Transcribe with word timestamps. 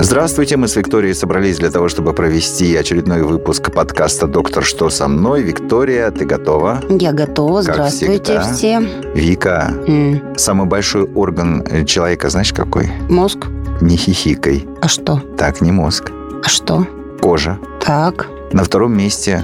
Здравствуйте, 0.00 0.56
мы 0.56 0.68
с 0.68 0.76
Викторией 0.76 1.14
собрались 1.14 1.58
для 1.58 1.70
того, 1.70 1.88
чтобы 1.88 2.12
провести 2.12 2.76
очередной 2.76 3.22
выпуск 3.22 3.72
подкаста 3.72 4.26
«Доктор, 4.28 4.64
что 4.64 4.90
со 4.90 5.08
мной?». 5.08 5.42
Виктория, 5.42 6.10
ты 6.12 6.24
готова? 6.24 6.80
Я 6.88 7.12
готова. 7.12 7.62
Как 7.62 7.74
Здравствуйте 7.74 8.40
всегда. 8.40 8.52
все. 8.54 8.80
Вика, 9.14 9.72
М, 9.88 10.22
самый 10.36 10.66
большой 10.66 11.02
орган 11.14 11.64
э, 11.68 11.84
человека 11.84 12.30
знаешь 12.30 12.52
какой? 12.52 12.90
Мозг. 13.08 13.46
Не 13.80 13.96
хихикай. 13.96 14.66
А 14.80 14.86
что? 14.88 15.20
Так, 15.36 15.60
не 15.60 15.72
мозг. 15.72 16.12
А 16.44 16.48
что? 16.48 16.86
Кожа. 17.20 17.58
Так. 17.84 18.28
На 18.52 18.62
втором 18.62 18.96
месте 18.96 19.42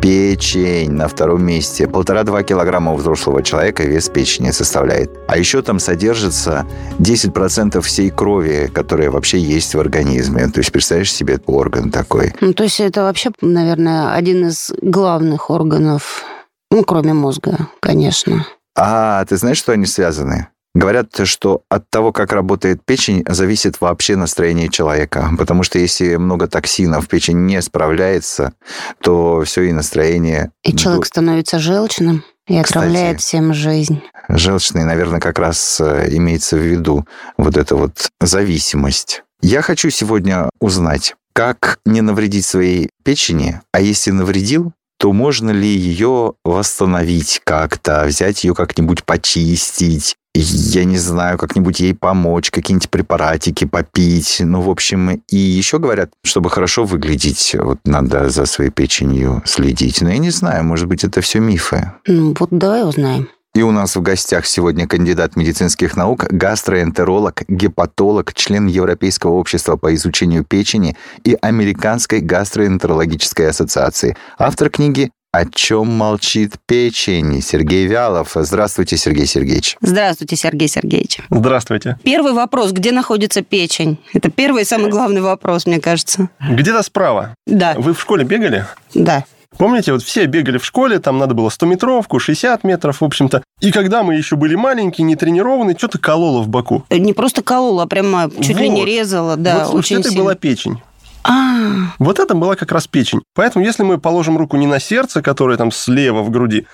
печень. 0.00 0.92
На 0.92 1.08
втором 1.08 1.44
месте 1.44 1.86
полтора-два 1.86 2.42
килограмма 2.42 2.92
у 2.92 2.96
взрослого 2.96 3.42
человека 3.42 3.84
вес 3.84 4.08
печени 4.08 4.50
составляет. 4.50 5.10
А 5.28 5.38
еще 5.38 5.62
там 5.62 5.78
содержится 5.78 6.66
10% 6.98 7.80
всей 7.80 8.10
крови, 8.10 8.70
которая 8.72 9.10
вообще 9.10 9.38
есть 9.38 9.74
в 9.74 9.80
организме. 9.80 10.48
То 10.48 10.60
есть, 10.60 10.72
представляешь 10.72 11.12
себе 11.12 11.38
орган 11.46 11.90
такой. 11.90 12.34
Ну, 12.40 12.52
то 12.52 12.64
есть 12.64 12.80
это 12.80 13.02
вообще, 13.02 13.30
наверное, 13.40 14.12
один 14.14 14.48
из 14.48 14.72
главных 14.82 15.50
органов, 15.50 16.24
ну, 16.70 16.84
кроме 16.84 17.14
мозга, 17.14 17.68
конечно. 17.80 18.46
А, 18.76 19.24
ты 19.24 19.36
знаешь, 19.36 19.58
что 19.58 19.72
они 19.72 19.86
связаны? 19.86 20.48
Говорят, 20.78 21.08
что 21.24 21.62
от 21.68 21.90
того, 21.90 22.12
как 22.12 22.32
работает 22.32 22.84
печень, 22.84 23.24
зависит 23.28 23.80
вообще 23.80 24.14
настроение 24.14 24.68
человека. 24.68 25.28
Потому 25.36 25.64
что 25.64 25.80
если 25.80 26.14
много 26.14 26.46
токсинов, 26.46 27.08
печень 27.08 27.46
не 27.46 27.60
справляется, 27.62 28.52
то 29.00 29.42
все 29.44 29.62
и 29.62 29.72
настроение... 29.72 30.52
И 30.62 30.72
человек 30.76 31.06
становится 31.06 31.58
желчным 31.58 32.22
и 32.46 32.62
Кстати. 32.62 32.78
отравляет 32.78 33.20
всем 33.20 33.54
жизнь. 33.54 34.02
Желчный, 34.28 34.84
наверное, 34.84 35.18
как 35.18 35.40
раз 35.40 35.80
э, 35.80 36.10
имеется 36.12 36.56
в 36.56 36.60
виду 36.60 37.04
вот 37.36 37.56
эта 37.56 37.74
вот 37.74 38.10
зависимость. 38.20 39.24
Я 39.42 39.62
хочу 39.62 39.90
сегодня 39.90 40.48
узнать, 40.60 41.16
как 41.32 41.80
не 41.86 42.02
навредить 42.02 42.46
своей 42.46 42.90
печени, 43.02 43.60
а 43.72 43.80
если 43.80 44.12
навредил, 44.12 44.72
то 44.98 45.12
можно 45.12 45.50
ли 45.50 45.68
ее 45.68 46.34
восстановить 46.44 47.40
как-то, 47.42 48.04
взять 48.04 48.44
ее 48.44 48.54
как-нибудь 48.54 49.02
почистить, 49.04 50.16
я 50.40 50.84
не 50.84 50.98
знаю, 50.98 51.38
как-нибудь 51.38 51.80
ей 51.80 51.94
помочь, 51.94 52.50
какие-нибудь 52.50 52.90
препаратики 52.90 53.64
попить. 53.64 54.38
Ну, 54.40 54.60
в 54.60 54.70
общем, 54.70 55.22
и 55.28 55.36
еще 55.36 55.78
говорят, 55.78 56.10
чтобы 56.24 56.50
хорошо 56.50 56.84
выглядеть, 56.84 57.56
вот 57.58 57.78
надо 57.84 58.30
за 58.30 58.46
своей 58.46 58.70
печенью 58.70 59.42
следить. 59.44 60.00
Но 60.00 60.10
я 60.10 60.18
не 60.18 60.30
знаю, 60.30 60.64
может 60.64 60.86
быть, 60.86 61.04
это 61.04 61.20
все 61.20 61.40
мифы. 61.40 61.92
Ну, 62.06 62.34
вот 62.38 62.48
давай 62.50 62.88
узнаем. 62.88 63.28
И 63.54 63.62
у 63.62 63.72
нас 63.72 63.96
в 63.96 64.02
гостях 64.02 64.46
сегодня 64.46 64.86
кандидат 64.86 65.34
медицинских 65.34 65.96
наук, 65.96 66.26
гастроэнтеролог, 66.30 67.42
гепатолог, 67.48 68.32
член 68.34 68.66
Европейского 68.66 69.32
общества 69.32 69.76
по 69.76 69.92
изучению 69.94 70.44
печени 70.44 70.96
и 71.24 71.36
Американской 71.40 72.20
гастроэнтерологической 72.20 73.48
ассоциации, 73.48 74.16
автор 74.38 74.70
книги 74.70 75.10
«О 75.30 75.44
чем 75.44 75.88
молчит 75.88 76.54
печень» 76.64 77.42
Сергей 77.42 77.86
Вялов. 77.86 78.30
Здравствуйте, 78.34 78.96
Сергей 78.96 79.26
Сергеевич. 79.26 79.76
Здравствуйте, 79.82 80.36
Сергей 80.36 80.68
Сергеевич. 80.68 81.18
Здравствуйте. 81.28 81.98
Первый 82.02 82.32
вопрос. 82.32 82.72
Где 82.72 82.92
находится 82.92 83.42
печень? 83.42 83.98
Это 84.14 84.30
первый 84.30 84.62
и 84.62 84.64
самый 84.64 84.90
главный 84.90 85.20
вопрос, 85.20 85.66
мне 85.66 85.80
кажется. 85.80 86.30
Где-то 86.40 86.82
справа. 86.82 87.34
Да, 87.46 87.74
Вы 87.76 87.92
в 87.92 88.00
школе 88.00 88.24
бегали? 88.24 88.64
да. 88.94 89.24
Помните, 89.56 89.92
вот 89.92 90.02
все 90.02 90.26
бегали 90.26 90.58
в 90.58 90.64
школе, 90.64 90.98
там 91.00 91.18
надо 91.18 91.34
было 91.34 91.48
100-метровку, 91.48 92.18
60 92.20 92.64
метров, 92.64 93.00
в 93.00 93.04
общем-то. 93.04 93.42
И 93.60 93.72
когда 93.72 94.02
мы 94.02 94.14
еще 94.14 94.36
были 94.36 94.54
маленькие, 94.54 95.04
не 95.06 95.16
тренированы, 95.16 95.74
что-то 95.76 95.98
кололо 95.98 96.42
в 96.42 96.48
боку. 96.48 96.84
Не 96.90 97.12
просто 97.14 97.42
колола, 97.42 97.84
а 97.84 97.86
прямо 97.86 98.30
чуть 98.40 98.58
ли 98.60 98.68
не 98.68 98.80
Вот. 98.80 98.86
резала, 98.86 99.36
да, 99.36 99.60
вот, 99.64 99.70
слушайте, 99.70 99.94
очень 99.94 100.00
это 100.00 100.08
сильно. 100.10 100.24
была 100.24 100.34
печень. 100.36 100.82
А, 101.24 101.92
Вот 101.98 102.18
это 102.18 102.34
была 102.34 102.54
как 102.54 102.72
раз 102.72 102.86
печень. 102.86 103.20
Поэтому, 103.34 103.64
если 103.64 103.82
мы 103.82 103.98
положим 103.98 104.38
руку 104.38 104.56
не 104.56 104.66
на 104.66 104.78
сердце, 104.80 105.22
которое 105.22 105.56
там 105.56 105.70
слева 105.70 106.22
в 106.22 106.30
груди, 106.30 106.66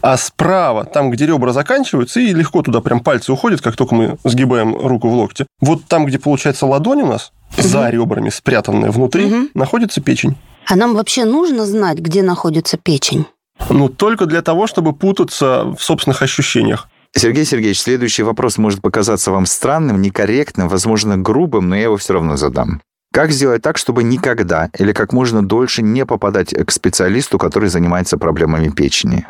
а 0.00 0.16
справа, 0.16 0.84
там, 0.84 1.10
где 1.10 1.26
ребра 1.26 1.52
заканчиваются, 1.52 2.20
и 2.20 2.32
легко 2.32 2.62
туда 2.62 2.80
прям 2.80 3.00
пальцы 3.00 3.32
уходят, 3.32 3.60
как 3.60 3.76
только 3.76 3.94
мы 3.94 4.16
сгибаем 4.24 4.74
руку 4.74 5.08
в 5.08 5.14
локте. 5.14 5.46
Вот 5.60 5.84
там, 5.86 6.06
где 6.06 6.18
получается 6.18 6.66
ладонь 6.66 7.02
у 7.02 7.06
нас, 7.06 7.32
за 7.56 7.90
ребрами, 7.90 8.30
спрятанная 8.30 8.90
внутри, 8.90 9.50
находится 9.54 10.00
печень. 10.00 10.36
а 10.66 10.76
нам 10.76 10.94
вообще 10.94 11.24
нужно 11.24 11.66
знать, 11.66 11.98
где 11.98 12.22
находится 12.22 12.78
печень? 12.78 13.26
Ну, 13.68 13.88
только 13.90 14.24
для 14.26 14.40
того, 14.40 14.66
чтобы 14.66 14.94
путаться 14.94 15.64
в 15.78 15.82
собственных 15.82 16.22
ощущениях. 16.22 16.88
Сергей 17.14 17.44
Сергеевич, 17.44 17.80
следующий 17.80 18.22
вопрос 18.22 18.56
может 18.56 18.80
показаться 18.80 19.32
вам 19.32 19.44
странным, 19.44 20.00
некорректным, 20.00 20.68
возможно, 20.68 21.18
грубым, 21.18 21.68
но 21.68 21.76
я 21.76 21.82
его 21.82 21.96
все 21.98 22.14
равно 22.14 22.36
задам. 22.36 22.80
Как 23.12 23.32
сделать 23.32 23.62
так, 23.62 23.76
чтобы 23.76 24.04
никогда 24.04 24.70
или 24.78 24.92
как 24.92 25.12
можно 25.12 25.46
дольше 25.46 25.82
не 25.82 26.06
попадать 26.06 26.54
к 26.54 26.70
специалисту, 26.70 27.38
который 27.38 27.68
занимается 27.68 28.18
проблемами 28.18 28.68
печени? 28.68 29.26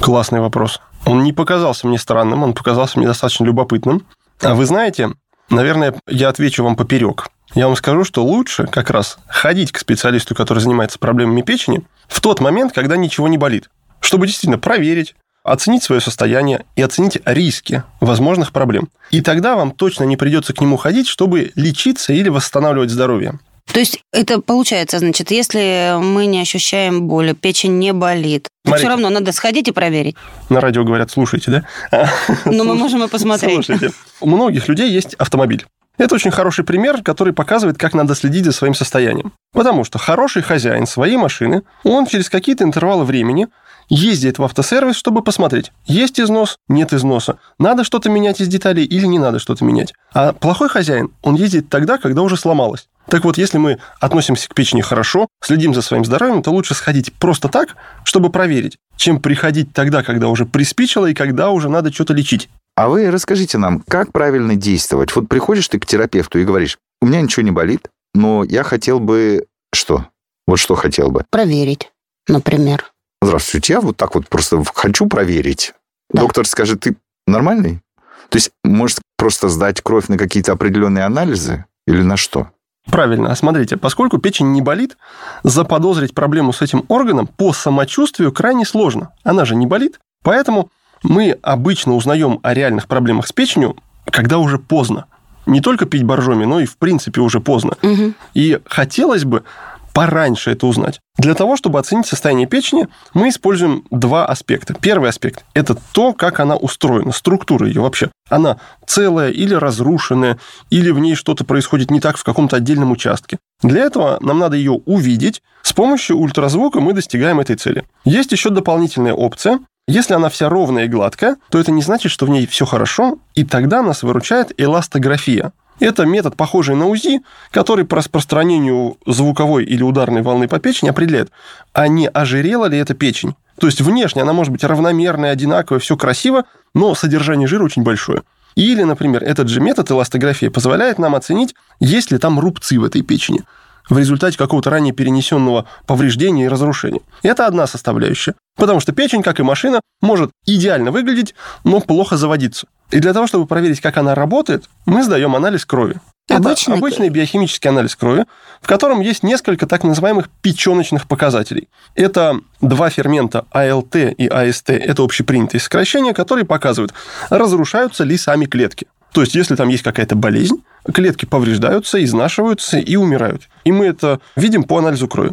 Классный 0.00 0.40
вопрос. 0.40 0.80
Он 1.06 1.22
не 1.22 1.32
показался 1.32 1.86
мне 1.86 1.98
странным, 1.98 2.42
он 2.42 2.52
показался 2.52 2.98
мне 2.98 3.08
достаточно 3.08 3.44
любопытным. 3.44 4.06
А 4.42 4.54
вы 4.54 4.66
знаете, 4.66 5.12
наверное, 5.48 5.94
я 6.06 6.28
отвечу 6.28 6.62
вам 6.62 6.76
поперек. 6.76 7.28
Я 7.54 7.68
вам 7.68 7.76
скажу, 7.76 8.04
что 8.04 8.22
лучше 8.24 8.66
как 8.66 8.90
раз 8.90 9.18
ходить 9.28 9.72
к 9.72 9.78
специалисту, 9.78 10.34
который 10.34 10.58
занимается 10.58 10.98
проблемами 10.98 11.40
печени, 11.40 11.86
в 12.08 12.20
тот 12.20 12.40
момент, 12.40 12.72
когда 12.74 12.96
ничего 12.96 13.28
не 13.28 13.38
болит, 13.38 13.70
чтобы 14.00 14.26
действительно 14.26 14.58
проверить, 14.58 15.14
оценить 15.44 15.82
свое 15.82 16.00
состояние 16.00 16.64
и 16.76 16.82
оценить 16.82 17.18
риски 17.24 17.82
возможных 18.00 18.52
проблем. 18.52 18.88
И 19.10 19.20
тогда 19.20 19.56
вам 19.56 19.72
точно 19.72 20.04
не 20.04 20.16
придется 20.16 20.52
к 20.52 20.60
нему 20.60 20.76
ходить, 20.76 21.08
чтобы 21.08 21.52
лечиться 21.54 22.12
или 22.12 22.28
восстанавливать 22.28 22.90
здоровье. 22.90 23.38
То 23.72 23.80
есть 23.80 24.00
это 24.12 24.40
получается, 24.40 24.98
значит, 24.98 25.30
если 25.30 25.96
мы 25.98 26.26
не 26.26 26.40
ощущаем 26.40 27.02
боли, 27.02 27.32
печень 27.32 27.78
не 27.78 27.92
болит, 27.92 28.48
Смотрите. 28.64 28.84
все 28.84 28.88
равно 28.88 29.08
надо 29.08 29.32
сходить 29.32 29.68
и 29.68 29.72
проверить. 29.72 30.16
На 30.48 30.60
радио 30.60 30.84
говорят, 30.84 31.10
слушайте, 31.10 31.50
да? 31.90 32.08
Но 32.44 32.64
мы 32.64 32.74
можем 32.74 33.04
и 33.04 33.08
посмотреть. 33.08 33.64
Слушайте, 33.64 33.92
у 34.20 34.26
многих 34.26 34.68
людей 34.68 34.90
есть 34.90 35.14
автомобиль. 35.14 35.64
Это 35.98 36.14
очень 36.14 36.30
хороший 36.30 36.64
пример, 36.64 37.02
который 37.02 37.32
показывает, 37.32 37.78
как 37.78 37.94
надо 37.94 38.14
следить 38.14 38.44
за 38.44 38.52
своим 38.52 38.74
состоянием. 38.74 39.32
Потому 39.52 39.84
что 39.84 39.98
хороший 39.98 40.42
хозяин 40.42 40.86
своей 40.86 41.16
машины, 41.16 41.62
он 41.84 42.06
через 42.06 42.28
какие-то 42.30 42.64
интервалы 42.64 43.04
времени 43.04 43.48
ездит 43.88 44.38
в 44.38 44.44
автосервис, 44.44 44.96
чтобы 44.96 45.22
посмотреть, 45.22 45.72
есть 45.86 46.20
износ, 46.20 46.56
нет 46.68 46.92
износа, 46.92 47.38
надо 47.58 47.84
что-то 47.84 48.10
менять 48.10 48.40
из 48.40 48.48
деталей 48.48 48.84
или 48.84 49.06
не 49.06 49.18
надо 49.18 49.38
что-то 49.38 49.64
менять. 49.64 49.92
А 50.12 50.32
плохой 50.32 50.68
хозяин, 50.68 51.10
он 51.22 51.34
ездит 51.34 51.68
тогда, 51.68 51.98
когда 51.98 52.22
уже 52.22 52.36
сломалось. 52.36 52.88
Так 53.08 53.24
вот, 53.24 53.36
если 53.36 53.58
мы 53.58 53.78
относимся 54.00 54.48
к 54.48 54.54
печени 54.54 54.80
хорошо, 54.80 55.26
следим 55.42 55.74
за 55.74 55.82
своим 55.82 56.04
здоровьем, 56.04 56.42
то 56.42 56.50
лучше 56.50 56.74
сходить 56.74 57.12
просто 57.12 57.48
так, 57.48 57.76
чтобы 58.04 58.30
проверить, 58.30 58.78
чем 58.96 59.20
приходить 59.20 59.72
тогда, 59.72 60.02
когда 60.02 60.28
уже 60.28 60.46
приспичило 60.46 61.06
и 61.06 61.14
когда 61.14 61.50
уже 61.50 61.68
надо 61.68 61.92
что-то 61.92 62.14
лечить. 62.14 62.48
А 62.76 62.88
вы 62.88 63.10
расскажите 63.10 63.58
нам, 63.58 63.80
как 63.80 64.12
правильно 64.12 64.56
действовать? 64.56 65.14
Вот 65.14 65.28
приходишь 65.28 65.68
ты 65.68 65.78
к 65.78 65.86
терапевту 65.86 66.38
и 66.38 66.44
говоришь, 66.44 66.78
у 67.00 67.06
меня 67.06 67.20
ничего 67.20 67.42
не 67.42 67.50
болит, 67.50 67.88
но 68.14 68.44
я 68.44 68.62
хотел 68.62 69.00
бы... 69.00 69.46
Что? 69.74 70.06
Вот 70.46 70.58
что 70.58 70.74
хотел 70.74 71.10
бы? 71.10 71.24
Проверить, 71.30 71.90
например. 72.28 72.91
Здравствуйте, 73.22 73.74
я 73.74 73.80
вот 73.80 73.96
так 73.96 74.16
вот 74.16 74.28
просто 74.28 74.62
хочу 74.74 75.06
проверить. 75.06 75.74
Да. 76.10 76.22
Доктор 76.22 76.44
скажет, 76.44 76.80
ты 76.80 76.96
нормальный? 77.28 77.80
То 78.28 78.36
есть, 78.36 78.50
может, 78.64 78.98
просто 79.16 79.48
сдать 79.48 79.80
кровь 79.80 80.08
на 80.08 80.18
какие-то 80.18 80.50
определенные 80.50 81.04
анализы? 81.04 81.64
Или 81.86 82.02
на 82.02 82.16
что? 82.16 82.48
Правильно. 82.90 83.30
А 83.30 83.36
смотрите, 83.36 83.76
поскольку 83.76 84.18
печень 84.18 84.50
не 84.50 84.60
болит, 84.60 84.96
заподозрить 85.44 86.14
проблему 86.14 86.52
с 86.52 86.62
этим 86.62 86.84
органом 86.88 87.28
по 87.28 87.52
самочувствию 87.52 88.32
крайне 88.32 88.66
сложно. 88.66 89.12
Она 89.22 89.44
же 89.44 89.54
не 89.54 89.66
болит. 89.66 90.00
Поэтому 90.24 90.70
мы 91.04 91.38
обычно 91.42 91.94
узнаем 91.94 92.40
о 92.42 92.54
реальных 92.54 92.88
проблемах 92.88 93.28
с 93.28 93.32
печенью, 93.32 93.76
когда 94.06 94.38
уже 94.38 94.58
поздно. 94.58 95.06
Не 95.46 95.60
только 95.60 95.86
пить 95.86 96.02
боржоми, 96.02 96.44
но 96.44 96.58
и 96.58 96.66
в 96.66 96.76
принципе 96.76 97.20
уже 97.20 97.38
поздно. 97.38 97.76
Мгм. 97.82 98.16
И 98.34 98.58
хотелось 98.64 99.24
бы 99.24 99.44
пораньше 99.92 100.50
это 100.50 100.66
узнать. 100.66 101.00
Для 101.18 101.34
того, 101.34 101.56
чтобы 101.56 101.78
оценить 101.78 102.06
состояние 102.06 102.46
печени, 102.46 102.88
мы 103.14 103.28
используем 103.28 103.84
два 103.90 104.26
аспекта. 104.26 104.74
Первый 104.74 105.10
аспект– 105.10 105.44
это 105.54 105.76
то, 105.92 106.12
как 106.12 106.40
она 106.40 106.56
устроена, 106.56 107.12
структура 107.12 107.66
ее 107.66 107.82
вообще. 107.82 108.10
Она 108.28 108.58
целая 108.86 109.30
или 109.30 109.54
разрушенная, 109.54 110.38
или 110.70 110.90
в 110.90 110.98
ней 110.98 111.14
что-то 111.14 111.44
происходит 111.44 111.90
не 111.90 112.00
так 112.00 112.16
в 112.16 112.24
каком-то 112.24 112.56
отдельном 112.56 112.92
участке. 112.92 113.38
Для 113.62 113.82
этого 113.82 114.18
нам 114.20 114.38
надо 114.38 114.56
ее 114.56 114.72
увидеть. 114.72 115.42
С 115.62 115.72
помощью 115.72 116.18
ультразвука 116.18 116.80
мы 116.80 116.94
достигаем 116.94 117.40
этой 117.40 117.56
цели. 117.56 117.84
Есть 118.04 118.32
еще 118.32 118.50
дополнительная 118.50 119.14
опция. 119.14 119.60
Если 119.88 120.14
она 120.14 120.28
вся 120.28 120.48
ровная 120.48 120.84
и 120.84 120.88
гладкая, 120.88 121.36
то 121.50 121.58
это 121.58 121.72
не 121.72 121.82
значит, 121.82 122.12
что 122.12 122.24
в 122.24 122.30
ней 122.30 122.46
все 122.46 122.64
хорошо, 122.64 123.18
и 123.34 123.44
тогда 123.44 123.82
нас 123.82 124.04
выручает 124.04 124.52
эластография. 124.56 125.52
Это 125.82 126.06
метод, 126.06 126.36
похожий 126.36 126.76
на 126.76 126.86
УЗИ, 126.86 127.22
который 127.50 127.84
по 127.84 127.96
распространению 127.96 128.98
звуковой 129.04 129.64
или 129.64 129.82
ударной 129.82 130.22
волны 130.22 130.46
по 130.46 130.60
печени 130.60 130.90
определяет, 130.90 131.32
а 131.72 131.88
не 131.88 132.06
ожирела 132.06 132.66
ли 132.66 132.78
эта 132.78 132.94
печень. 132.94 133.34
То 133.58 133.66
есть 133.66 133.80
внешне 133.80 134.22
она 134.22 134.32
может 134.32 134.52
быть 134.52 134.62
равномерная, 134.62 135.32
одинаковая, 135.32 135.80
все 135.80 135.96
красиво, 135.96 136.44
но 136.72 136.94
содержание 136.94 137.48
жира 137.48 137.64
очень 137.64 137.82
большое. 137.82 138.22
Или, 138.54 138.84
например, 138.84 139.24
этот 139.24 139.48
же 139.48 139.60
метод 139.60 139.90
эластографии 139.90 140.46
позволяет 140.46 141.00
нам 141.00 141.16
оценить, 141.16 141.56
есть 141.80 142.12
ли 142.12 142.18
там 142.18 142.38
рубцы 142.38 142.78
в 142.78 142.84
этой 142.84 143.02
печени 143.02 143.42
в 143.90 143.98
результате 143.98 144.38
какого-то 144.38 144.70
ранее 144.70 144.94
перенесенного 144.94 145.66
повреждения 145.86 146.44
и 146.44 146.48
разрушения. 146.48 147.00
Это 147.24 147.48
одна 147.48 147.66
составляющая. 147.66 148.34
Потому 148.56 148.78
что 148.78 148.92
печень, 148.92 149.24
как 149.24 149.40
и 149.40 149.42
машина, 149.42 149.80
может 150.00 150.30
идеально 150.46 150.92
выглядеть, 150.92 151.34
но 151.64 151.80
плохо 151.80 152.16
заводиться. 152.16 152.68
И 152.92 153.00
для 153.00 153.12
того, 153.12 153.26
чтобы 153.26 153.46
проверить, 153.46 153.80
как 153.80 153.96
она 153.96 154.14
работает, 154.14 154.64
мы 154.86 155.02
сдаем 155.02 155.34
анализ 155.34 155.64
крови. 155.64 155.96
Обычный- 156.36 156.74
Это 156.74 156.78
обычный 156.86 157.08
биохимический 157.08 157.68
анализ 157.70 157.96
крови, 157.96 158.26
в 158.60 158.66
котором 158.68 159.00
есть 159.00 159.22
несколько 159.22 159.66
так 159.66 159.82
называемых 159.82 160.28
печеночных 160.40 161.08
показателей. 161.08 161.68
Это 161.94 162.38
два 162.60 162.90
фермента 162.90 163.44
АЛТ 163.50 163.96
и 163.96 164.26
АСТ, 164.28 164.70
это 164.70 165.02
общепринятые 165.02 165.60
сокращения, 165.60 166.12
которые 166.14 166.44
показывают, 166.44 166.92
разрушаются 167.30 168.04
ли 168.04 168.16
сами 168.16 168.44
клетки. 168.46 168.86
То 169.12 169.20
есть, 169.20 169.34
если 169.34 169.56
там 169.56 169.68
есть 169.68 169.82
какая-то 169.82 170.14
болезнь, 170.16 170.62
клетки 170.94 171.26
повреждаются, 171.26 172.02
изнашиваются 172.02 172.78
и 172.78 172.96
умирают. 172.96 173.42
И 173.64 173.72
мы 173.72 173.86
это 173.86 174.20
видим 174.36 174.64
по 174.64 174.78
анализу 174.78 175.06
крови. 175.08 175.32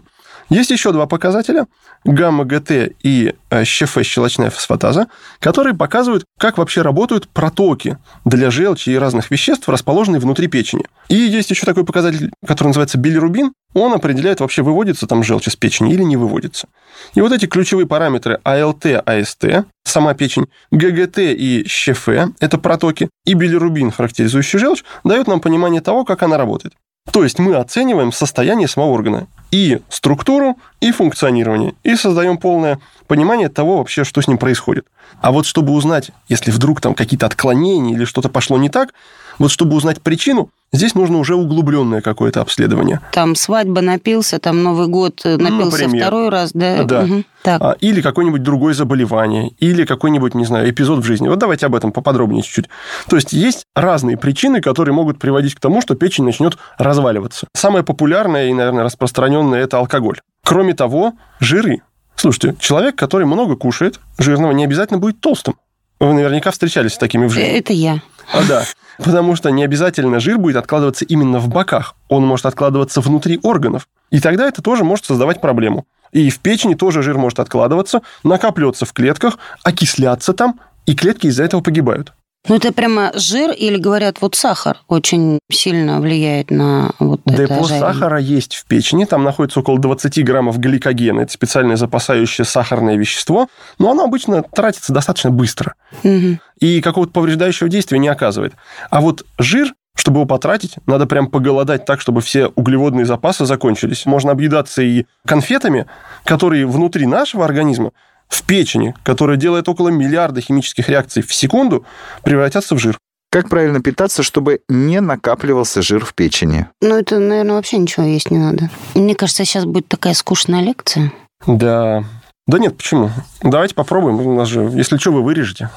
Есть 0.49 0.71
еще 0.71 0.91
два 0.91 1.05
показателя– 1.05 1.67
гамма-ГТ 2.05 2.95
и 3.03 3.35
э, 3.49 3.63
ЩФ, 3.63 4.03
щелочная 4.03 4.49
фосфатаза, 4.49 5.07
которые 5.39 5.75
показывают, 5.75 6.25
как 6.39 6.57
вообще 6.57 6.81
работают 6.81 7.27
протоки 7.27 7.97
для 8.25 8.49
желчи 8.49 8.89
и 8.89 8.97
разных 8.97 9.29
веществ, 9.29 9.69
расположенные 9.69 10.19
внутри 10.19 10.47
печени. 10.47 10.85
И 11.07 11.15
есть 11.15 11.51
еще 11.51 11.65
такой 11.65 11.85
показатель, 11.85 12.31
который 12.45 12.69
называется 12.69 12.97
билирубин. 12.97 13.53
Он 13.75 13.93
определяет, 13.93 14.39
вообще 14.39 14.63
выводится 14.63 15.05
там 15.05 15.23
желчь 15.23 15.47
из 15.47 15.55
печени 15.55 15.93
или 15.93 16.01
не 16.01 16.17
выводится. 16.17 16.67
И 17.13 17.21
вот 17.21 17.31
эти 17.31 17.45
ключевые 17.45 17.85
параметры 17.85 18.39
АЛТ, 18.43 18.85
АСТ, 19.05 19.65
сама 19.83 20.15
печень, 20.15 20.47
ГГТ 20.71 21.19
и 21.19 21.65
ЩФ– 21.67 22.09
это 22.39 22.57
протоки, 22.57 23.09
и 23.25 23.35
билирубин, 23.35 23.91
характеризующий 23.91 24.57
желчь, 24.57 24.83
дают 25.03 25.27
нам 25.27 25.41
понимание 25.41 25.81
того, 25.81 26.05
как 26.05 26.23
она 26.23 26.37
работает. 26.37 26.73
То 27.11 27.23
есть 27.23 27.39
мы 27.39 27.55
оцениваем 27.55 28.11
состояние 28.11 28.67
самого 28.67 28.91
органа, 28.91 29.27
и 29.51 29.81
структуру, 29.89 30.57
и 30.79 30.91
функционирование, 30.91 31.73
и 31.83 31.95
создаем 31.95 32.37
полное 32.37 32.79
понимание 33.07 33.49
того 33.49 33.77
вообще, 33.77 34.03
что 34.03 34.21
с 34.21 34.27
ним 34.27 34.37
происходит. 34.37 34.85
А 35.21 35.31
вот 35.31 35.45
чтобы 35.45 35.73
узнать, 35.73 36.11
если 36.27 36.51
вдруг 36.51 36.81
там 36.81 36.93
какие-то 36.93 37.25
отклонения 37.25 37.95
или 37.95 38.05
что-то 38.05 38.29
пошло 38.29 38.57
не 38.57 38.69
так, 38.69 38.93
вот 39.39 39.49
чтобы 39.51 39.75
узнать 39.75 40.01
причину, 40.01 40.49
здесь 40.71 40.93
нужно 40.95 41.17
уже 41.17 41.35
углубленное 41.35 42.01
какое-то 42.01 42.41
обследование. 42.41 42.99
Там 43.11 43.35
свадьба 43.35 43.81
напился, 43.81 44.37
там 44.39 44.61
Новый 44.61 44.87
год 44.87 45.21
э, 45.23 45.37
напился 45.37 45.83
Например. 45.83 46.05
второй 46.05 46.29
раз, 46.29 46.51
да? 46.53 46.83
Да. 46.83 47.01
Мгм. 47.01 47.25
Так. 47.41 47.61
А, 47.61 47.71
Или 47.79 48.01
какое-нибудь 48.01 48.43
другое 48.43 48.73
заболевание, 48.73 49.49
или 49.59 49.85
какой-нибудь, 49.85 50.35
не 50.35 50.45
знаю, 50.45 50.69
эпизод 50.69 50.99
в 50.99 51.03
жизни. 51.03 51.27
Вот 51.27 51.39
давайте 51.39 51.65
об 51.65 51.73
этом 51.75 51.91
поподробнее 51.91 52.43
чуть-чуть. 52.43 52.69
То 53.09 53.15
есть 53.15 53.33
есть 53.33 53.63
разные 53.75 54.17
причины, 54.17 54.61
которые 54.61 54.93
могут 54.93 55.17
приводить 55.19 55.55
к 55.55 55.59
тому, 55.59 55.81
что 55.81 55.95
печень 55.95 56.25
начнет 56.25 56.57
разваливаться. 56.77 57.47
Самое 57.55 57.83
популярное 57.83 58.49
и, 58.49 58.53
наверное, 58.53 58.83
распространенное– 58.83 59.59
это 59.63 59.77
алкоголь. 59.79 60.19
Кроме 60.43 60.73
того, 60.73 61.13
жиры. 61.39 61.81
Слушайте, 62.15 62.55
человек, 62.59 62.95
который 62.97 63.25
много 63.25 63.55
кушает 63.55 63.99
жирного, 64.17 64.51
не 64.51 64.65
обязательно 64.65 64.99
будет 64.99 65.21
толстым. 65.21 65.55
Вы 66.01 66.13
наверняка 66.13 66.51
встречались 66.51 66.93
с 66.93 66.97
такими 66.97 67.27
в 67.27 67.31
Э, 67.31 67.35
жизни. 67.35 67.57
Это 67.57 67.73
я. 67.73 68.01
А, 68.33 68.43
да. 68.47 68.63
Потому 68.97 69.35
что 69.35 69.49
не 69.49 69.63
обязательно 69.63 70.19
жир 70.19 70.37
будет 70.37 70.57
откладываться 70.57 71.05
именно 71.05 71.39
в 71.39 71.47
боках. 71.47 71.95
Он 72.09 72.25
может 72.25 72.45
откладываться 72.45 73.01
внутри 73.01 73.39
органов. 73.43 73.87
И 74.11 74.19
тогда 74.19 74.47
это 74.47 74.61
тоже 74.61 74.83
может 74.83 75.05
создавать 75.05 75.41
проблему. 75.41 75.85
И 76.11 76.29
в 76.29 76.39
печени 76.39 76.73
тоже 76.73 77.01
жир 77.01 77.17
может 77.17 77.39
откладываться, 77.39 78.01
накапливаться 78.23 78.85
в 78.85 78.93
клетках, 78.93 79.37
окисляться 79.63 80.33
там, 80.33 80.59
и 80.85 80.95
клетки 80.95 81.27
из-за 81.27 81.43
этого 81.43 81.61
погибают. 81.61 82.13
Ну, 82.47 82.55
это 82.55 82.71
прямо 82.71 83.11
жир 83.15 83.51
или, 83.51 83.77
говорят, 83.77 84.21
вот 84.21 84.35
сахар 84.35 84.77
очень 84.87 85.39
сильно 85.51 85.99
влияет 85.99 86.51
на 86.51 86.91
вот 86.99 87.19
это 87.25 87.43
Депо 87.43 87.63
ожирение? 87.65 87.79
сахара 87.79 88.17
есть 88.19 88.55
в 88.55 88.65
печени, 88.65 89.03
там 89.05 89.23
находится 89.23 89.59
около 89.59 89.77
20 89.77 90.23
граммов 90.23 90.57
гликогена. 90.57 91.21
Это 91.21 91.33
специальное 91.33 91.75
запасающее 91.75 92.45
сахарное 92.45 92.95
вещество, 92.95 93.49
но 93.77 93.91
оно 93.91 94.05
обычно 94.05 94.41
тратится 94.41 94.93
достаточно 94.93 95.31
быстро. 95.31 95.73
Мгм. 96.03 96.39
и 96.59 96.81
какого-то 96.81 97.11
повреждающего 97.11 97.67
действия 97.69 97.99
не 97.99 98.07
оказывает. 98.07 98.53
А 98.89 99.01
вот 99.01 99.25
жир, 99.37 99.73
чтобы 99.95 100.19
его 100.19 100.25
потратить, 100.27 100.75
надо 100.85 101.05
прям 101.07 101.27
поголодать 101.27 101.85
так, 101.85 101.99
чтобы 101.99 102.21
все 102.21 102.47
углеводные 102.47 103.05
запасы 103.05 103.45
закончились. 103.45 104.05
Можно 104.05 104.31
объедаться 104.31 104.81
и 104.81 105.05
конфетами, 105.25 105.87
которые 106.23 106.65
внутри 106.65 107.05
нашего 107.05 107.43
организма, 107.43 107.91
в 108.29 108.43
печени, 108.43 108.95
которая 109.03 109.37
делает 109.37 109.67
около 109.67 109.89
миллиарда 109.89 110.39
химических 110.39 110.87
реакций 110.87 111.21
в 111.21 111.33
секунду, 111.33 111.85
превратятся 112.23 112.75
в 112.75 112.79
жир. 112.79 112.97
Как 113.31 113.47
правильно 113.47 113.79
питаться, 113.79 114.23
чтобы 114.23 114.61
не 114.69 115.01
накапливался 115.01 115.81
жир 115.81 116.03
в 116.03 116.15
печени? 116.15 116.67
Ну, 116.81 116.97
это, 116.97 117.19
наверное, 117.19 117.55
вообще 117.55 117.77
ничего 117.77 118.05
есть 118.05 118.31
не 118.31 118.39
надо. 118.39 118.71
Мне 118.95 119.13
кажется, 119.13 119.45
сейчас 119.45 119.65
будет 119.65 119.87
такая 119.87 120.15
скучная 120.15 120.61
лекция. 120.61 121.11
Да. 121.45 122.03
Да 122.49 122.57
нет, 122.57 122.75
почему? 122.77 123.11
Давайте 123.43 123.75
попробуем. 123.75 124.19
У 124.21 124.33
нас 124.35 124.47
же, 124.47 124.61
если 124.73 124.97
что, 124.97 125.11
вы 125.11 125.21
вырежете. 125.21 125.69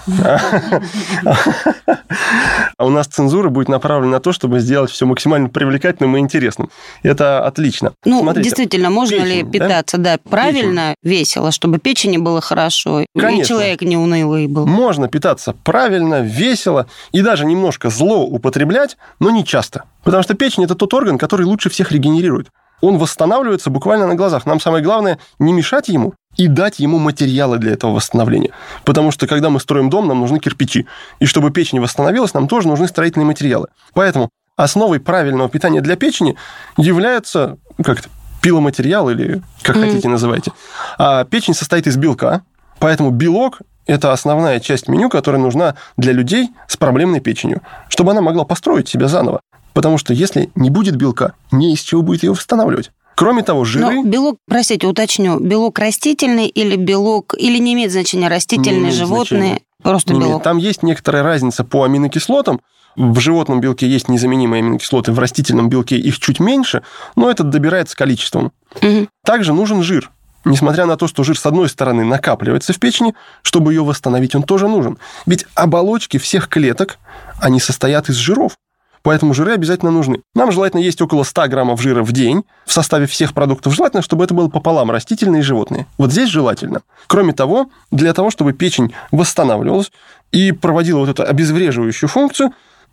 А 2.78 2.86
у 2.86 2.88
нас 2.88 3.06
цензура 3.08 3.50
будет 3.50 3.68
направлена 3.68 4.12
на 4.12 4.20
то, 4.20 4.32
чтобы 4.32 4.58
сделать 4.60 4.90
все 4.90 5.04
максимально 5.04 5.50
привлекательным 5.50 6.16
и 6.16 6.20
интересным. 6.20 6.70
Это 7.02 7.44
отлично. 7.44 7.92
Ну, 8.06 8.32
действительно, 8.32 8.88
можно 8.88 9.22
ли 9.22 9.42
питаться, 9.42 9.98
да, 9.98 10.16
правильно, 10.16 10.94
весело, 11.02 11.52
чтобы 11.52 11.78
печени 11.78 12.16
было 12.16 12.40
хорошо, 12.40 13.00
и 13.00 13.06
человек 13.44 13.82
не 13.82 13.98
унылый 13.98 14.46
был? 14.46 14.66
Можно 14.66 15.08
питаться 15.08 15.54
правильно, 15.64 16.22
весело 16.22 16.86
и 17.12 17.20
даже 17.20 17.44
немножко 17.44 17.90
зло 17.90 18.24
употреблять, 18.24 18.96
но 19.20 19.30
не 19.30 19.44
часто. 19.44 19.84
Потому 20.04 20.22
что 20.22 20.32
печень– 20.32 20.64
это 20.64 20.74
тот 20.74 20.94
орган, 20.94 21.18
который 21.18 21.44
лучше 21.44 21.68
всех 21.68 21.92
регенерирует. 21.92 22.48
Он 22.82 22.98
восстанавливается 22.98 23.70
буквально 23.70 24.06
на 24.06 24.14
глазах. 24.14 24.44
Нам 24.44 24.60
самое 24.60 24.84
главное 24.84 25.18
не 25.38 25.52
мешать 25.52 25.88
ему 25.88 26.14
и 26.36 26.48
дать 26.48 26.80
ему 26.80 26.98
материалы 26.98 27.58
для 27.58 27.72
этого 27.72 27.92
восстановления. 27.92 28.50
Потому 28.84 29.12
что, 29.12 29.26
когда 29.26 29.48
мы 29.50 29.60
строим 29.60 29.88
дом, 29.88 30.08
нам 30.08 30.20
нужны 30.20 30.40
кирпичи. 30.40 30.86
И 31.20 31.26
чтобы 31.26 31.50
печень 31.52 31.80
восстановилась, 31.80 32.34
нам 32.34 32.48
тоже 32.48 32.68
нужны 32.68 32.88
строительные 32.88 33.26
материалы. 33.26 33.68
Поэтому 33.94 34.30
основой 34.56 34.98
правильного 35.00 35.48
питания 35.48 35.80
для 35.80 35.96
печени 35.96 36.36
является 36.76 37.56
ну, 37.78 37.84
как 37.84 38.00
это, 38.00 38.08
пиломатериал 38.42 39.08
или 39.10 39.42
как 39.62 39.76
Мгм. 39.76 39.84
хотите 39.86 40.08
называйте. 40.08 40.52
А 40.98 41.24
печень 41.24 41.54
состоит 41.54 41.86
из 41.86 41.96
белка, 41.96 42.42
поэтому 42.80 43.10
белок 43.10 43.60
это 43.86 44.12
основная 44.12 44.60
часть 44.60 44.88
меню, 44.88 45.08
которая 45.08 45.40
нужна 45.40 45.76
для 45.96 46.12
людей 46.12 46.50
с 46.68 46.76
проблемной 46.76 47.20
печенью, 47.20 47.62
чтобы 47.88 48.12
она 48.12 48.20
могла 48.20 48.44
построить 48.44 48.88
себя 48.88 49.08
заново. 49.08 49.40
Потому 49.72 49.98
что 49.98 50.12
если 50.12 50.50
не 50.54 50.70
будет 50.70 50.96
белка, 50.96 51.34
не 51.50 51.72
из 51.74 51.80
чего 51.80 52.02
будет 52.02 52.22
ее 52.22 52.32
восстанавливать. 52.32 52.90
Кроме 53.14 53.42
того, 53.42 53.64
жиры... 53.64 53.94
Но 53.94 54.04
белок, 54.04 54.38
простите, 54.48 54.86
уточню, 54.86 55.38
белок 55.38 55.78
растительный 55.78 56.46
или 56.46 56.76
белок, 56.76 57.34
или 57.38 57.58
не 57.58 57.74
имеет 57.74 57.92
значения 57.92 58.28
растительный, 58.28 58.80
имеет 58.80 58.94
животный, 58.94 59.38
значения. 59.38 59.62
просто 59.82 60.12
Не 60.12 60.18
имеет. 60.18 60.30
белок? 60.30 60.42
Там 60.42 60.56
есть 60.56 60.82
некоторая 60.82 61.22
разница 61.22 61.64
по 61.64 61.84
аминокислотам. 61.84 62.60
В 62.96 63.20
животном 63.20 63.60
белке 63.60 63.86
есть 63.86 64.08
незаменимые 64.08 64.60
аминокислоты, 64.60 65.12
в 65.12 65.18
растительном 65.18 65.68
белке 65.68 65.96
их 65.96 66.18
чуть 66.18 66.40
меньше, 66.40 66.82
но 67.16 67.30
это 67.30 67.42
добирается 67.42 67.96
количеством. 67.96 68.52
Мгм. 68.80 69.08
Также 69.24 69.52
нужен 69.52 69.82
жир. 69.82 70.10
Несмотря 70.44 70.86
на 70.86 70.96
то, 70.96 71.06
что 71.06 71.22
жир, 71.22 71.38
с 71.38 71.46
одной 71.46 71.68
стороны, 71.68 72.04
накапливается 72.04 72.72
в 72.72 72.78
печени, 72.78 73.14
чтобы 73.42 73.72
ее 73.72 73.84
восстановить, 73.84 74.34
он 74.34 74.42
тоже 74.42 74.66
нужен. 74.68 74.98
Ведь 75.24 75.46
оболочки 75.54 76.18
всех 76.18 76.48
клеток, 76.48 76.98
они 77.40 77.60
состоят 77.60 78.08
из 78.08 78.16
жиров. 78.16 78.56
Поэтому 79.02 79.34
жиры 79.34 79.52
обязательно 79.54 79.90
нужны. 79.90 80.20
Нам 80.34 80.52
желательно 80.52 80.80
есть 80.80 81.00
около 81.02 81.24
100 81.24 81.48
граммов 81.48 81.80
жира 81.82 82.02
в 82.04 82.12
день 82.12 82.44
в 82.66 82.72
составе 82.72 83.06
всех 83.06 83.34
продуктов. 83.34 83.74
Желательно, 83.74 84.02
чтобы 84.02 84.24
это 84.24 84.32
было 84.34 84.48
пополам 84.48 84.90
растительные 84.90 85.40
и 85.40 85.42
животные. 85.42 85.86
Вот 85.98 86.12
здесь 86.12 86.28
желательно. 86.28 86.82
Кроме 87.08 87.32
того, 87.32 87.68
для 87.90 88.12
того, 88.14 88.30
чтобы 88.30 88.52
печень 88.52 88.94
восстанавливалась 89.10 89.90
и 90.30 90.52
проводила 90.52 90.98
вот 91.00 91.08
эту 91.08 91.24
обезвреживающую 91.24 92.08
функцию, 92.08 92.52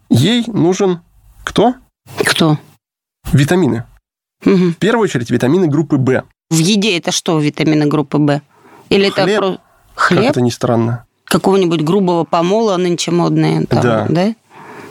ей 0.10 0.44
нужен 0.48 1.01
кто? 1.44 1.75
Кто? 2.25 2.58
Витамины. 3.32 3.84
Мгм. 4.44 4.74
В 4.74 4.78
первую 4.78 5.04
очередь 5.04 5.30
витамины 5.30 5.68
группы 5.68 5.98
В. 5.98 6.24
В 6.50 6.58
еде 6.58 6.98
это 6.98 7.12
что, 7.12 7.39
витамины 7.39 7.86
группы 7.86 8.18
В? 8.18 8.42
Или 8.89 9.10
это 9.10 9.24
Хлеб. 9.24 9.38
про... 9.38 9.51
Как 9.94 10.18
хлеб? 10.18 10.32
это 10.32 10.42
ни 10.42 10.50
странно. 10.50 11.06
Какого-нибудь 11.25 11.82
грубого 11.84 12.24
помола 12.24 12.78
нынче 12.78 13.12
модные? 13.12 13.66
Там, 13.68 13.82
Да. 13.82 14.08
да? 14.10 14.34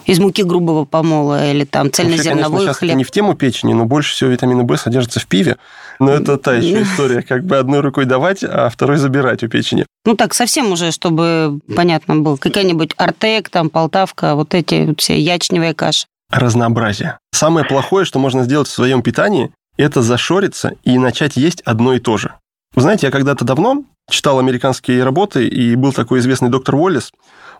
Из 0.08 0.18
муки 0.18 0.42
грубого 0.42 0.86
помола 0.86 1.50
или 1.50 1.64
там 1.64 1.86
Вообще, 1.86 2.02
конечно, 2.02 2.22
цельнозерновой 2.24 2.60
сейчас 2.62 2.76
это 2.76 2.78
хлеб? 2.86 2.96
не 2.96 3.04
в 3.04 3.10
тему 3.10 3.34
печени, 3.34 3.74
но 3.74 3.84
больше 3.84 4.14
всего 4.14 4.30
витамина 4.30 4.64
В 4.64 4.76
содержится 4.76 5.20
в 5.20 5.26
пиве. 5.26 5.58
Но 5.98 6.10
это 6.10 6.38
та 6.38 6.54
еще 6.54 6.82
история, 6.82 7.20
как 7.22 7.44
бы 7.44 7.58
одной 7.58 7.80
рукой 7.80 8.06
давать, 8.06 8.42
а 8.42 8.70
второй 8.70 8.96
забирать 8.96 9.42
у 9.42 9.48
печени. 9.48 9.84
Ну 10.06 10.16
так, 10.16 10.32
совсем 10.32 10.72
уже, 10.72 10.92
чтобы 10.92 11.60
понятно 11.76 12.16
было. 12.16 12.36
Какая-нибудь 12.36 12.94
Артек, 12.96 13.50
там, 13.50 13.68
Полтавка, 13.68 14.34
вот 14.34 14.54
эти 14.54 14.86
вот 14.86 15.00
все 15.00 15.20
ячневая 15.20 15.74
каша. 15.74 16.06
разнообразие. 16.30 17.18
Самое 17.32 17.66
плохое, 17.66 18.06
что 18.06 18.18
можно 18.18 18.44
сделать 18.44 18.68
в 18.68 18.72
своем 18.72 19.02
питании, 19.02 19.50
это 19.76 20.00
зашориться 20.00 20.72
и 20.84 20.96
начать 20.98 21.36
есть 21.36 21.60
одно 21.62 21.92
и 21.92 21.98
то 21.98 22.16
же. 22.16 22.32
Вы 22.74 22.82
знаете, 22.82 23.06
я 23.06 23.10
когда-то 23.10 23.44
давно 23.44 23.84
читал 24.10 24.38
американские 24.38 25.04
работы, 25.04 25.46
и 25.46 25.74
был 25.74 25.92
такой 25.92 26.20
известный 26.20 26.48
доктор 26.48 26.76
Уоллес. 26.76 27.12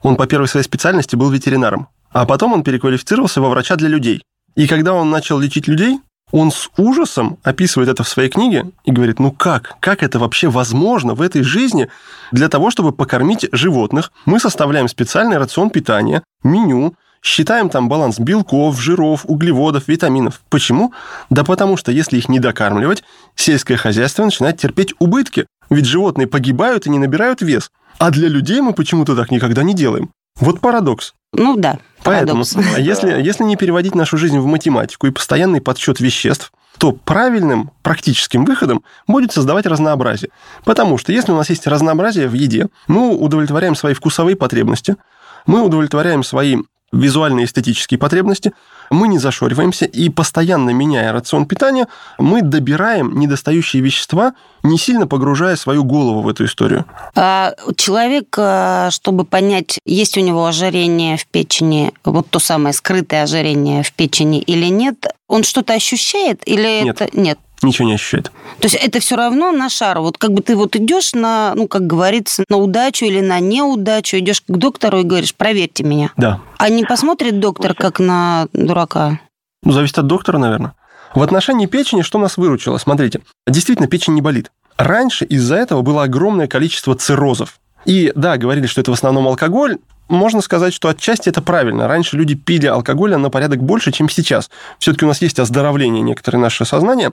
Он 0.02 0.16
по 0.16 0.26
первой 0.26 0.48
своей 0.48 0.64
специальности 0.64 1.16
был 1.16 1.30
ветеринаром. 1.30 1.88
А 2.12 2.26
потом 2.26 2.52
он 2.52 2.62
переквалифицировался 2.62 3.40
во 3.40 3.48
врача 3.48 3.76
для 3.76 3.88
людей. 3.88 4.22
И 4.54 4.66
когда 4.66 4.94
он 4.94 5.10
начал 5.10 5.38
лечить 5.38 5.68
людей, 5.68 6.00
он 6.30 6.50
с 6.50 6.68
ужасом 6.76 7.38
описывает 7.42 7.88
это 7.88 8.02
в 8.02 8.08
своей 8.08 8.28
книге 8.28 8.70
и 8.84 8.92
говорит, 8.92 9.18
ну 9.18 9.32
как, 9.32 9.76
как 9.80 10.02
это 10.02 10.18
вообще 10.18 10.48
возможно 10.48 11.14
в 11.14 11.22
этой 11.22 11.42
жизни 11.42 11.88
для 12.32 12.48
того, 12.48 12.70
чтобы 12.70 12.92
покормить 12.92 13.48
животных? 13.52 14.12
Мы 14.26 14.38
составляем 14.40 14.88
специальный 14.88 15.38
рацион 15.38 15.70
питания, 15.70 16.22
меню, 16.42 16.94
считаем 17.22 17.70
там 17.70 17.88
баланс 17.88 18.18
белков, 18.18 18.80
жиров, 18.80 19.24
углеводов, 19.24 19.88
витаминов. 19.88 20.40
Почему? 20.50 20.92
Да 21.30 21.44
потому 21.44 21.76
что 21.76 21.92
если 21.92 22.18
их 22.18 22.28
не 22.28 22.40
докармливать, 22.40 23.04
сельское 23.34 23.76
хозяйство 23.76 24.24
начинает 24.24 24.58
терпеть 24.58 24.94
убытки, 24.98 25.46
ведь 25.70 25.86
животные 25.86 26.26
погибают 26.26 26.86
и 26.86 26.90
не 26.90 26.98
набирают 26.98 27.42
вес. 27.42 27.70
А 27.98 28.10
для 28.10 28.28
людей 28.28 28.60
мы 28.60 28.74
почему-то 28.74 29.16
так 29.16 29.30
никогда 29.30 29.62
не 29.62 29.74
делаем. 29.74 30.10
Вот 30.40 30.60
парадокс. 30.60 31.14
Ну 31.32 31.56
да, 31.56 31.78
Поэтому, 32.02 32.44
парадокс. 32.44 32.78
если, 32.78 33.22
если 33.22 33.44
не 33.44 33.56
переводить 33.56 33.94
нашу 33.94 34.16
жизнь 34.16 34.38
в 34.38 34.46
математику 34.46 35.06
и 35.06 35.10
постоянный 35.10 35.60
подсчет 35.60 36.00
веществ, 36.00 36.52
то 36.78 36.92
правильным 36.92 37.72
практическим 37.82 38.44
выходом 38.44 38.82
будет 39.06 39.32
создавать 39.32 39.66
разнообразие. 39.66 40.30
Потому 40.64 40.96
что 40.96 41.12
если 41.12 41.32
у 41.32 41.36
нас 41.36 41.50
есть 41.50 41.66
разнообразие 41.66 42.28
в 42.28 42.34
еде, 42.34 42.68
мы 42.86 43.14
удовлетворяем 43.16 43.74
свои 43.74 43.94
вкусовые 43.94 44.36
потребности, 44.36 44.96
мы 45.46 45.62
удовлетворяем 45.62 46.22
свои 46.22 46.58
визуальные 46.92 47.46
эстетические 47.46 47.98
потребности, 47.98 48.52
мы 48.90 49.08
не 49.08 49.18
зашориваемся, 49.18 49.84
и 49.84 50.08
постоянно 50.08 50.70
меняя 50.70 51.12
рацион 51.12 51.46
питания, 51.46 51.88
мы 52.18 52.42
добираем 52.42 53.18
недостающие 53.18 53.82
вещества, 53.82 54.34
не 54.62 54.78
сильно 54.78 55.06
погружая 55.06 55.56
свою 55.56 55.84
голову 55.84 56.22
в 56.22 56.28
эту 56.28 56.46
историю. 56.46 56.86
А 57.14 57.54
человек, 57.76 58.34
а, 58.38 58.90
чтобы 58.90 59.24
понять, 59.24 59.78
есть 59.84 60.16
у 60.16 60.20
него 60.20 60.46
ожирение 60.46 61.16
в 61.16 61.26
печени, 61.26 61.92
вот 62.04 62.30
то 62.30 62.38
самое 62.38 62.72
скрытое 62.72 63.24
ожирение 63.24 63.82
в 63.82 63.92
печени 63.92 64.40
или 64.40 64.66
нет, 64.66 65.06
он 65.26 65.42
что-то 65.42 65.74
ощущает 65.74 66.40
или 66.46 66.84
Нет. 66.84 67.00
это 67.00 67.18
нет? 67.18 67.38
Ничего 67.62 67.88
не 67.88 67.94
ощущает. 67.94 68.30
То 68.60 68.66
есть 68.66 68.76
это 68.76 69.00
все 69.00 69.16
равно 69.16 69.50
на 69.50 69.68
шару. 69.68 70.02
Вот 70.02 70.18
как 70.18 70.32
бы 70.32 70.42
ты 70.42 70.56
вот 70.56 70.76
идешь 70.76 71.12
на, 71.12 71.54
ну, 71.56 71.66
как 71.66 71.86
говорится, 71.86 72.44
на 72.48 72.56
удачу 72.56 73.04
или 73.04 73.20
на 73.20 73.40
неудачу, 73.40 74.18
идешь 74.18 74.42
к 74.42 74.50
доктору 74.50 75.00
и 75.00 75.02
говоришь, 75.02 75.34
проверьте 75.34 75.82
меня. 75.82 76.12
Да. 76.16 76.40
А 76.58 76.68
не 76.68 76.84
посмотрит 76.84 77.40
доктор 77.40 77.74
как 77.74 77.98
на 77.98 78.46
дурака? 78.52 79.20
Ну, 79.64 79.72
зависит 79.72 79.98
от 79.98 80.06
доктора, 80.06 80.38
наверное. 80.38 80.74
В 81.14 81.22
отношении 81.22 81.66
печени 81.66 82.02
что 82.02 82.18
нас 82.18 82.36
выручило? 82.36 82.78
Смотрите, 82.78 83.22
действительно, 83.46 83.88
печень 83.88 84.14
не 84.14 84.20
болит. 84.20 84.52
Раньше 84.76 85.24
из-за 85.24 85.56
этого 85.56 85.82
было 85.82 86.04
огромное 86.04 86.46
количество 86.46 86.94
циррозов. 86.94 87.58
И 87.88 88.12
да, 88.14 88.36
говорили, 88.36 88.66
что 88.66 88.82
это 88.82 88.90
в 88.90 88.94
основном 88.94 89.26
алкоголь. 89.26 89.78
Можно 90.10 90.42
сказать, 90.42 90.74
что 90.74 90.88
отчасти 90.88 91.30
это 91.30 91.40
правильно. 91.40 91.88
Раньше 91.88 92.18
люди 92.18 92.34
пили 92.34 92.66
алкоголя 92.66 93.16
на 93.16 93.30
порядок 93.30 93.62
больше, 93.62 93.92
чем 93.92 94.10
сейчас. 94.10 94.50
Все-таки 94.78 95.06
у 95.06 95.08
нас 95.08 95.22
есть 95.22 95.38
оздоровление 95.38 96.02
некоторые 96.02 96.42
наше 96.42 96.66
сознание. 96.66 97.12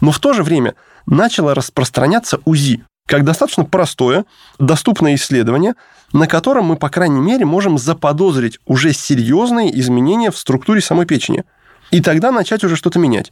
Но 0.00 0.12
в 0.12 0.18
то 0.18 0.32
же 0.32 0.42
время 0.42 0.76
начало 1.04 1.54
распространяться 1.54 2.40
УЗИ, 2.46 2.84
как 3.06 3.24
достаточно 3.24 3.66
простое, 3.66 4.24
доступное 4.58 5.14
исследование, 5.16 5.74
на 6.14 6.26
котором 6.26 6.64
мы, 6.66 6.76
по 6.76 6.88
крайней 6.88 7.20
мере, 7.20 7.44
можем 7.44 7.76
заподозрить 7.76 8.58
уже 8.64 8.94
серьезные 8.94 9.78
изменения 9.78 10.30
в 10.30 10.38
структуре 10.38 10.80
самой 10.80 11.04
печени. 11.04 11.44
И 11.90 12.00
тогда 12.00 12.32
начать 12.32 12.64
уже 12.64 12.76
что-то 12.76 12.98
менять. 12.98 13.30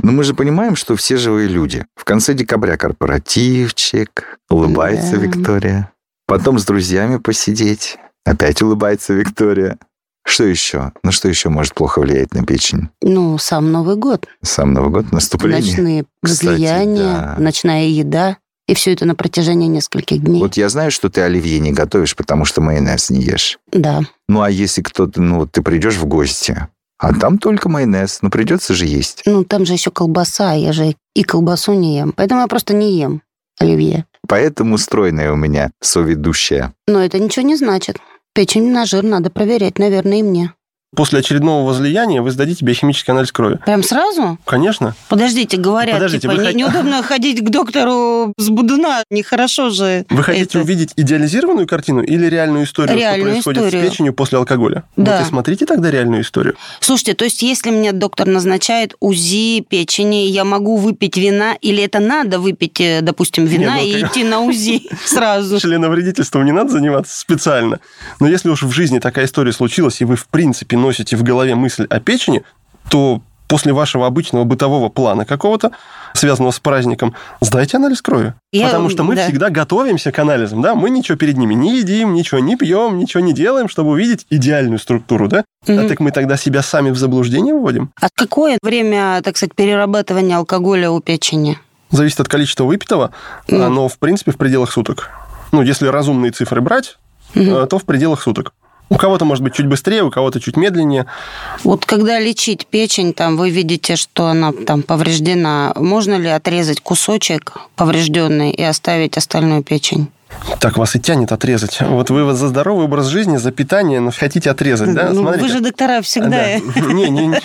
Но 0.00 0.12
мы 0.12 0.22
же 0.22 0.34
понимаем, 0.34 0.76
что 0.76 0.94
все 0.94 1.16
живые 1.16 1.48
люди. 1.48 1.84
В 1.96 2.04
конце 2.04 2.34
декабря 2.34 2.76
корпоративчик, 2.76 4.38
улыбается 4.48 5.16
Да. 5.16 5.22
Виктория. 5.22 5.92
Потом 6.30 6.60
с 6.60 6.64
друзьями 6.64 7.16
посидеть. 7.16 7.98
Опять 8.24 8.62
улыбается 8.62 9.14
Виктория. 9.14 9.78
Что 10.24 10.44
еще? 10.44 10.92
Ну 11.02 11.10
что 11.10 11.28
еще 11.28 11.48
может 11.48 11.74
плохо 11.74 11.98
влиять 11.98 12.32
на 12.34 12.46
печень? 12.46 12.88
Ну, 13.02 13.36
сам 13.36 13.72
Новый 13.72 13.96
год. 13.96 14.28
Сам 14.40 14.72
Новый 14.72 14.90
год, 14.90 15.10
наступление. 15.10 15.60
Ночные 15.60 16.04
Кстати, 16.22 16.46
возлияния, 16.46 17.02
да. 17.02 17.36
ночная 17.36 17.86
еда. 17.88 18.36
И 18.68 18.74
все 18.74 18.92
это 18.92 19.06
на 19.06 19.16
протяжении 19.16 19.66
нескольких 19.66 20.22
дней. 20.22 20.40
Вот 20.40 20.56
я 20.56 20.68
знаю, 20.68 20.92
что 20.92 21.10
ты 21.10 21.20
оливье 21.22 21.58
не 21.58 21.72
готовишь, 21.72 22.14
потому 22.14 22.44
что 22.44 22.60
майонез 22.60 23.10
не 23.10 23.22
ешь. 23.22 23.58
Да. 23.72 24.02
Ну, 24.28 24.42
а 24.42 24.50
если 24.50 24.82
кто-то, 24.82 25.20
ну, 25.20 25.40
вот 25.40 25.50
ты 25.50 25.62
придешь 25.62 25.96
в 25.96 26.06
гости, 26.06 26.68
а 26.98 27.12
там 27.12 27.38
только 27.38 27.68
майонез, 27.68 28.20
ну, 28.22 28.30
придется 28.30 28.72
же 28.72 28.86
есть. 28.86 29.22
Ну, 29.26 29.42
там 29.42 29.66
же 29.66 29.72
еще 29.72 29.90
колбаса, 29.90 30.52
я 30.52 30.72
же 30.72 30.94
и 31.16 31.24
колбасу 31.24 31.72
не 31.72 31.96
ем. 31.96 32.12
Поэтому 32.12 32.42
я 32.42 32.46
просто 32.46 32.72
не 32.72 32.96
ем 32.96 33.20
оливье. 33.58 34.06
Поэтому 34.28 34.78
стройная 34.78 35.32
у 35.32 35.36
меня 35.36 35.70
соведущая. 35.80 36.74
Но 36.86 37.02
это 37.02 37.18
ничего 37.18 37.44
не 37.44 37.56
значит. 37.56 37.98
Печень 38.34 38.70
на 38.70 38.86
жир 38.86 39.02
надо 39.02 39.30
проверять, 39.30 39.78
наверное, 39.78 40.18
и 40.18 40.22
мне. 40.22 40.54
После 40.96 41.20
очередного 41.20 41.64
возлияния 41.64 42.20
вы 42.20 42.32
сдадите 42.32 42.64
биохимический 42.64 43.12
анализ 43.12 43.30
крови. 43.30 43.58
Прям 43.64 43.84
сразу? 43.84 44.38
Конечно. 44.44 44.96
Подождите, 45.08 45.56
говорят, 45.56 45.94
Подождите, 45.94 46.22
типа, 46.28 46.32
не- 46.40 46.48
хот- 46.48 46.52
неудобно 46.54 47.00
ходить 47.04 47.40
к 47.44 47.48
доктору 47.48 48.32
с 48.36 48.48
будуна. 48.48 49.04
Нехорошо 49.08 49.70
же. 49.70 50.04
Вы 50.10 50.24
хотите 50.24 50.44
это. 50.46 50.58
увидеть 50.60 50.92
идеализированную 50.96 51.68
картину 51.68 52.02
или 52.02 52.26
реальную 52.26 52.64
историю, 52.64 52.98
Реальную 52.98 53.36
что 53.36 53.44
происходит 53.52 53.62
историю. 53.68 53.86
с 53.86 53.90
печенью 53.92 54.14
после 54.14 54.38
алкоголя? 54.38 54.82
Да. 54.96 55.18
Вот 55.18 55.26
и 55.26 55.28
смотрите 55.28 55.64
тогда 55.64 55.92
реальную 55.92 56.22
историю. 56.22 56.56
Слушайте, 56.80 57.14
то 57.14 57.24
есть 57.24 57.40
если 57.42 57.70
мне 57.70 57.92
доктор 57.92 58.26
назначает 58.26 58.94
УЗИ 58.98 59.60
печени, 59.60 60.26
я 60.26 60.44
могу 60.44 60.76
выпить 60.76 61.16
вина, 61.16 61.54
или 61.60 61.84
это 61.84 62.00
надо 62.00 62.40
выпить, 62.40 62.80
э, 62.80 63.00
допустим, 63.00 63.44
вина 63.46 63.76
Не, 63.78 63.92
ну, 63.92 63.98
и 63.98 64.00
как- 64.02 64.10
идти 64.10 64.24
на 64.24 64.40
УЗИ 64.40 64.88
сразу? 65.04 65.60
Членовредительством 65.60 66.44
не 66.44 66.52
надо 66.52 66.70
заниматься 66.72 67.16
специально. 67.16 67.78
Но 68.18 68.26
если 68.26 68.48
уж 68.48 68.64
в 68.64 68.72
жизни 68.72 68.98
такая 68.98 69.26
история 69.26 69.52
случилась, 69.52 70.00
и 70.00 70.04
вы, 70.04 70.16
в 70.16 70.26
принципе, 70.26 70.79
носите 70.80 71.16
в 71.16 71.22
голове 71.22 71.54
мысль 71.54 71.86
о 71.88 72.00
печени, 72.00 72.42
то 72.90 73.20
после 73.46 73.72
вашего 73.72 74.06
обычного 74.06 74.44
бытового 74.44 74.88
плана 74.90 75.24
какого-то, 75.24 75.72
связанного 76.14 76.52
с 76.52 76.60
праздником, 76.60 77.14
сдайте 77.40 77.78
анализ 77.78 78.00
крови. 78.00 78.34
Я- 78.52 78.66
Потому 78.66 78.90
что 78.90 79.02
мы 79.02 79.16
да. 79.16 79.24
всегда 79.24 79.50
готовимся 79.50 80.12
к 80.12 80.18
анализам, 80.20 80.62
да, 80.62 80.76
мы 80.76 80.88
ничего 80.88 81.18
перед 81.18 81.36
ними 81.36 81.54
не 81.54 81.78
едим, 81.78 82.14
ничего 82.14 82.38
не 82.40 82.54
пьем, 82.56 82.96
ничего 82.98 83.22
не 83.24 83.32
делаем, 83.32 83.68
чтобы 83.68 83.90
увидеть 83.90 84.24
идеальную 84.30 84.78
структуру, 84.78 85.26
да? 85.26 85.44
А 85.66 85.72
Мгм. 85.72 85.88
так 85.88 85.98
мы 86.00 86.12
тогда 86.12 86.36
себя 86.36 86.62
сами 86.62 86.90
в 86.90 86.96
заблуждение 86.96 87.52
вводим. 87.54 87.90
А 88.00 88.06
какое 88.14 88.56
время, 88.62 89.20
так 89.22 89.36
сказать, 89.36 89.54
перерабатывания 89.56 90.36
алкоголя 90.36 90.90
у 90.92 91.00
печени? 91.00 91.58
Зависит 91.90 92.20
от 92.20 92.28
количества 92.28 92.62
выпитого, 92.64 93.10
Ну. 93.48 93.68
но, 93.68 93.88
в 93.88 93.98
принципе, 93.98 94.30
в 94.30 94.36
пределах 94.36 94.70
суток. 94.70 95.10
Ну, 95.50 95.60
если 95.62 95.88
разумные 95.88 96.30
цифры 96.30 96.60
брать, 96.60 96.98
э, 97.34 97.66
то 97.68 97.78
в 97.80 97.84
пределах 97.84 98.22
суток. 98.22 98.52
У 98.90 98.96
кого-то, 98.96 99.24
может 99.24 99.44
быть, 99.44 99.54
чуть 99.54 99.66
быстрее, 99.66 100.02
у 100.02 100.10
кого-то 100.10 100.40
чуть 100.40 100.56
медленнее. 100.56 101.06
Вот 101.62 101.86
когда 101.86 102.18
лечить 102.18 102.66
печень, 102.66 103.14
там 103.14 103.36
вы 103.36 103.50
видите, 103.50 103.94
что 103.94 104.26
она 104.26 104.52
там 104.52 104.82
повреждена, 104.82 105.72
можно 105.76 106.16
ли 106.16 106.28
отрезать 106.28 106.80
кусочек 106.80 107.56
поврежденный 107.76 108.50
и 108.50 108.62
оставить 108.62 109.16
остальную 109.16 109.62
печень? 109.62 110.08
Так 110.58 110.76
вас 110.76 110.96
и 110.96 111.00
тянет 111.00 111.32
отрезать. 111.32 111.80
Вот 111.80 112.10
вы 112.10 112.32
за 112.34 112.48
здоровый 112.48 112.84
образ 112.84 113.06
жизни, 113.06 113.36
за 113.36 113.52
питание, 113.52 114.00
но 114.00 114.10
хотите 114.10 114.50
отрезать, 114.50 114.92
да? 114.94 115.10
Ну, 115.10 115.22
Смотрите. 115.22 115.46
вы 115.46 115.52
же 115.52 115.60
доктора 115.60 116.02
всегда. 116.02 116.28
Да. 116.28 116.58
Не, 116.92 117.10
не, 117.10 117.26
не. 117.28 117.40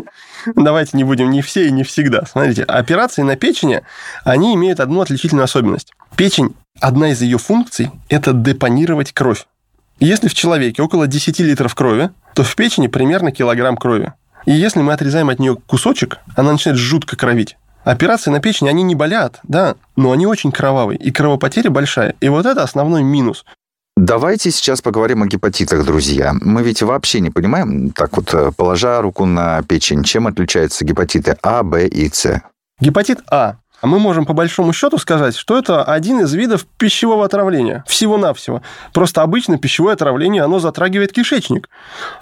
Давайте 0.54 0.96
не 0.96 1.04
будем 1.04 1.30
не 1.30 1.42
все 1.42 1.66
и 1.66 1.70
не 1.70 1.82
всегда. 1.82 2.24
Смотрите, 2.26 2.62
операции 2.62 3.22
на 3.22 3.36
печени, 3.36 3.82
они 4.24 4.54
имеют 4.54 4.80
одну 4.80 5.00
отличительную 5.00 5.44
особенность. 5.44 5.92
Печень, 6.16 6.54
одна 6.80 7.10
из 7.10 7.20
ее 7.22 7.38
функций– 7.38 7.90
это 8.08 8.32
депонировать 8.32 9.12
кровь. 9.12 9.46
Если 9.98 10.28
в 10.28 10.34
человеке 10.34 10.82
около 10.82 11.06
10 11.06 11.38
литров 11.40 11.74
крови, 11.74 12.10
то 12.34 12.42
в 12.42 12.54
печени 12.54 12.86
примерно 12.86 13.32
килограмм 13.32 13.76
крови. 13.76 14.12
И 14.44 14.52
если 14.52 14.80
мы 14.80 14.92
отрезаем 14.92 15.30
от 15.30 15.38
нее 15.38 15.56
кусочек, 15.66 16.18
она 16.36 16.52
начинает 16.52 16.78
жутко 16.78 17.16
кровить. 17.16 17.56
Операции 17.82 18.30
на 18.30 18.40
печени, 18.40 18.68
они 18.68 18.82
не 18.82 18.94
болят, 18.94 19.40
да, 19.44 19.76
но 19.96 20.12
они 20.12 20.26
очень 20.26 20.52
кровавые, 20.52 20.98
и 20.98 21.10
кровопотеря 21.10 21.70
большая. 21.70 22.14
И 22.20 22.28
вот 22.28 22.44
это 22.44 22.62
основной 22.62 23.02
минус. 23.02 23.44
Давайте 23.96 24.50
сейчас 24.50 24.82
поговорим 24.82 25.22
о 25.22 25.26
гепатитах, 25.26 25.84
друзья. 25.84 26.34
Мы 26.40 26.62
ведь 26.62 26.82
вообще 26.82 27.20
не 27.20 27.30
понимаем, 27.30 27.90
так 27.92 28.16
вот, 28.16 28.34
э, 28.34 28.52
положа 28.54 29.00
руку 29.00 29.24
на 29.24 29.62
печень, 29.62 30.02
чем 30.02 30.26
отличаются 30.26 30.84
гепатиты 30.84 31.38
А, 31.42 31.62
Б 31.62 31.86
и 31.86 32.10
С. 32.12 32.42
Гепатит 32.78 33.20
А. 33.30 33.56
А 33.80 33.86
мы 33.86 33.98
можем 33.98 34.24
по 34.24 34.32
большому 34.32 34.72
счету 34.72 34.98
сказать, 34.98 35.36
что 35.36 35.58
это 35.58 35.84
один 35.84 36.20
из 36.20 36.32
видов 36.32 36.66
пищевого 36.78 37.24
отравления. 37.24 37.84
Всего-навсего. 37.86 38.62
Просто 38.92 39.22
обычно 39.22 39.58
пищевое 39.58 39.94
отравление, 39.94 40.42
оно 40.42 40.58
затрагивает 40.58 41.12
кишечник. 41.12 41.68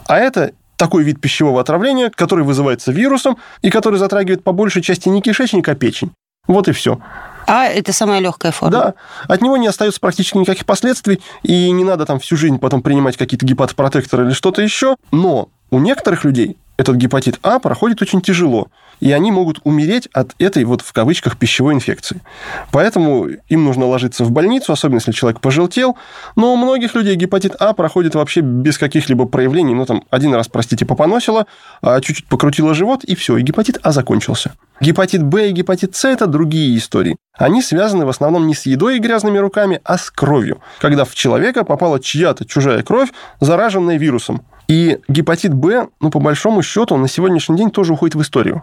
А 0.06 0.18
это 0.18 0.52
такой 0.76 1.04
вид 1.04 1.20
пищевого 1.20 1.60
отравления, 1.60 2.10
который 2.10 2.44
вызывается 2.44 2.92
вирусом 2.92 3.38
и 3.62 3.70
который 3.70 3.98
затрагивает 3.98 4.42
по 4.42 4.52
большей 4.52 4.82
части 4.82 5.08
не 5.08 5.22
кишечник, 5.22 5.68
а 5.68 5.74
печень. 5.74 6.12
Вот 6.46 6.68
и 6.68 6.72
все. 6.72 6.98
А 7.46 7.66
это 7.66 7.92
самая 7.92 8.20
легкая 8.20 8.52
форма. 8.52 8.72
Да, 8.72 8.94
от 9.28 9.40
него 9.40 9.56
не 9.56 9.66
остается 9.66 10.00
практически 10.00 10.36
никаких 10.36 10.66
последствий, 10.66 11.22
и 11.42 11.70
не 11.70 11.84
надо 11.84 12.04
там 12.06 12.18
всю 12.18 12.36
жизнь 12.36 12.58
потом 12.58 12.82
принимать 12.82 13.16
какие-то 13.16 13.46
гепатопротекторы 13.46 14.26
или 14.26 14.32
что-то 14.32 14.60
еще. 14.62 14.96
Но 15.10 15.48
у 15.70 15.78
некоторых 15.78 16.24
людей 16.24 16.56
этот 16.76 16.96
гепатит 16.96 17.38
А 17.42 17.58
проходит 17.60 18.02
очень 18.02 18.20
тяжело, 18.20 18.68
и 19.00 19.12
они 19.12 19.30
могут 19.30 19.60
умереть 19.64 20.08
от 20.12 20.34
этой 20.38 20.64
вот 20.64 20.80
в 20.82 20.92
кавычках 20.92 21.36
пищевой 21.36 21.74
инфекции. 21.74 22.20
Поэтому 22.70 23.26
им 23.48 23.64
нужно 23.64 23.86
ложиться 23.86 24.24
в 24.24 24.30
больницу, 24.30 24.72
особенно 24.72 24.96
если 24.96 25.12
человек 25.12 25.40
пожелтел. 25.40 25.96
Но 26.36 26.54
у 26.54 26.56
многих 26.56 26.94
людей 26.94 27.14
гепатит 27.16 27.54
А 27.58 27.72
проходит 27.72 28.14
вообще 28.14 28.40
без 28.40 28.78
каких-либо 28.78 29.26
проявлений. 29.26 29.74
Ну, 29.74 29.86
там, 29.86 30.04
один 30.10 30.34
раз, 30.34 30.48
простите, 30.48 30.84
попоносило, 30.84 31.46
а 31.82 32.00
чуть-чуть 32.00 32.26
покрутило 32.26 32.74
живот, 32.74 33.04
и 33.04 33.14
все, 33.14 33.36
и 33.36 33.42
гепатит 33.42 33.78
А 33.82 33.92
закончился. 33.92 34.52
Гепатит 34.80 35.22
Б 35.22 35.50
и 35.50 35.52
гепатит 35.52 35.94
С– 35.96 36.04
это 36.06 36.26
другие 36.26 36.76
истории. 36.76 37.16
Они 37.36 37.62
связаны 37.62 38.06
в 38.06 38.08
основном 38.08 38.46
не 38.46 38.54
с 38.54 38.66
едой 38.66 38.96
и 38.96 39.00
грязными 39.00 39.38
руками, 39.38 39.80
а 39.84 39.98
с 39.98 40.10
кровью. 40.10 40.60
Когда 40.78 41.04
в 41.04 41.14
человека 41.14 41.64
попала 41.64 41.98
чья-то 41.98 42.44
чужая 42.44 42.82
кровь, 42.82 43.10
зараженная 43.40 43.98
вирусом. 43.98 44.44
И 44.66 44.98
гепатит 45.08 45.52
Б, 45.52 45.88
ну, 46.00 46.10
по 46.10 46.20
большому 46.20 46.62
счету, 46.62 46.96
на 46.96 47.08
сегодняшний 47.08 47.56
день 47.56 47.70
тоже 47.70 47.92
уходит 47.92 48.14
в 48.14 48.22
историю. 48.22 48.62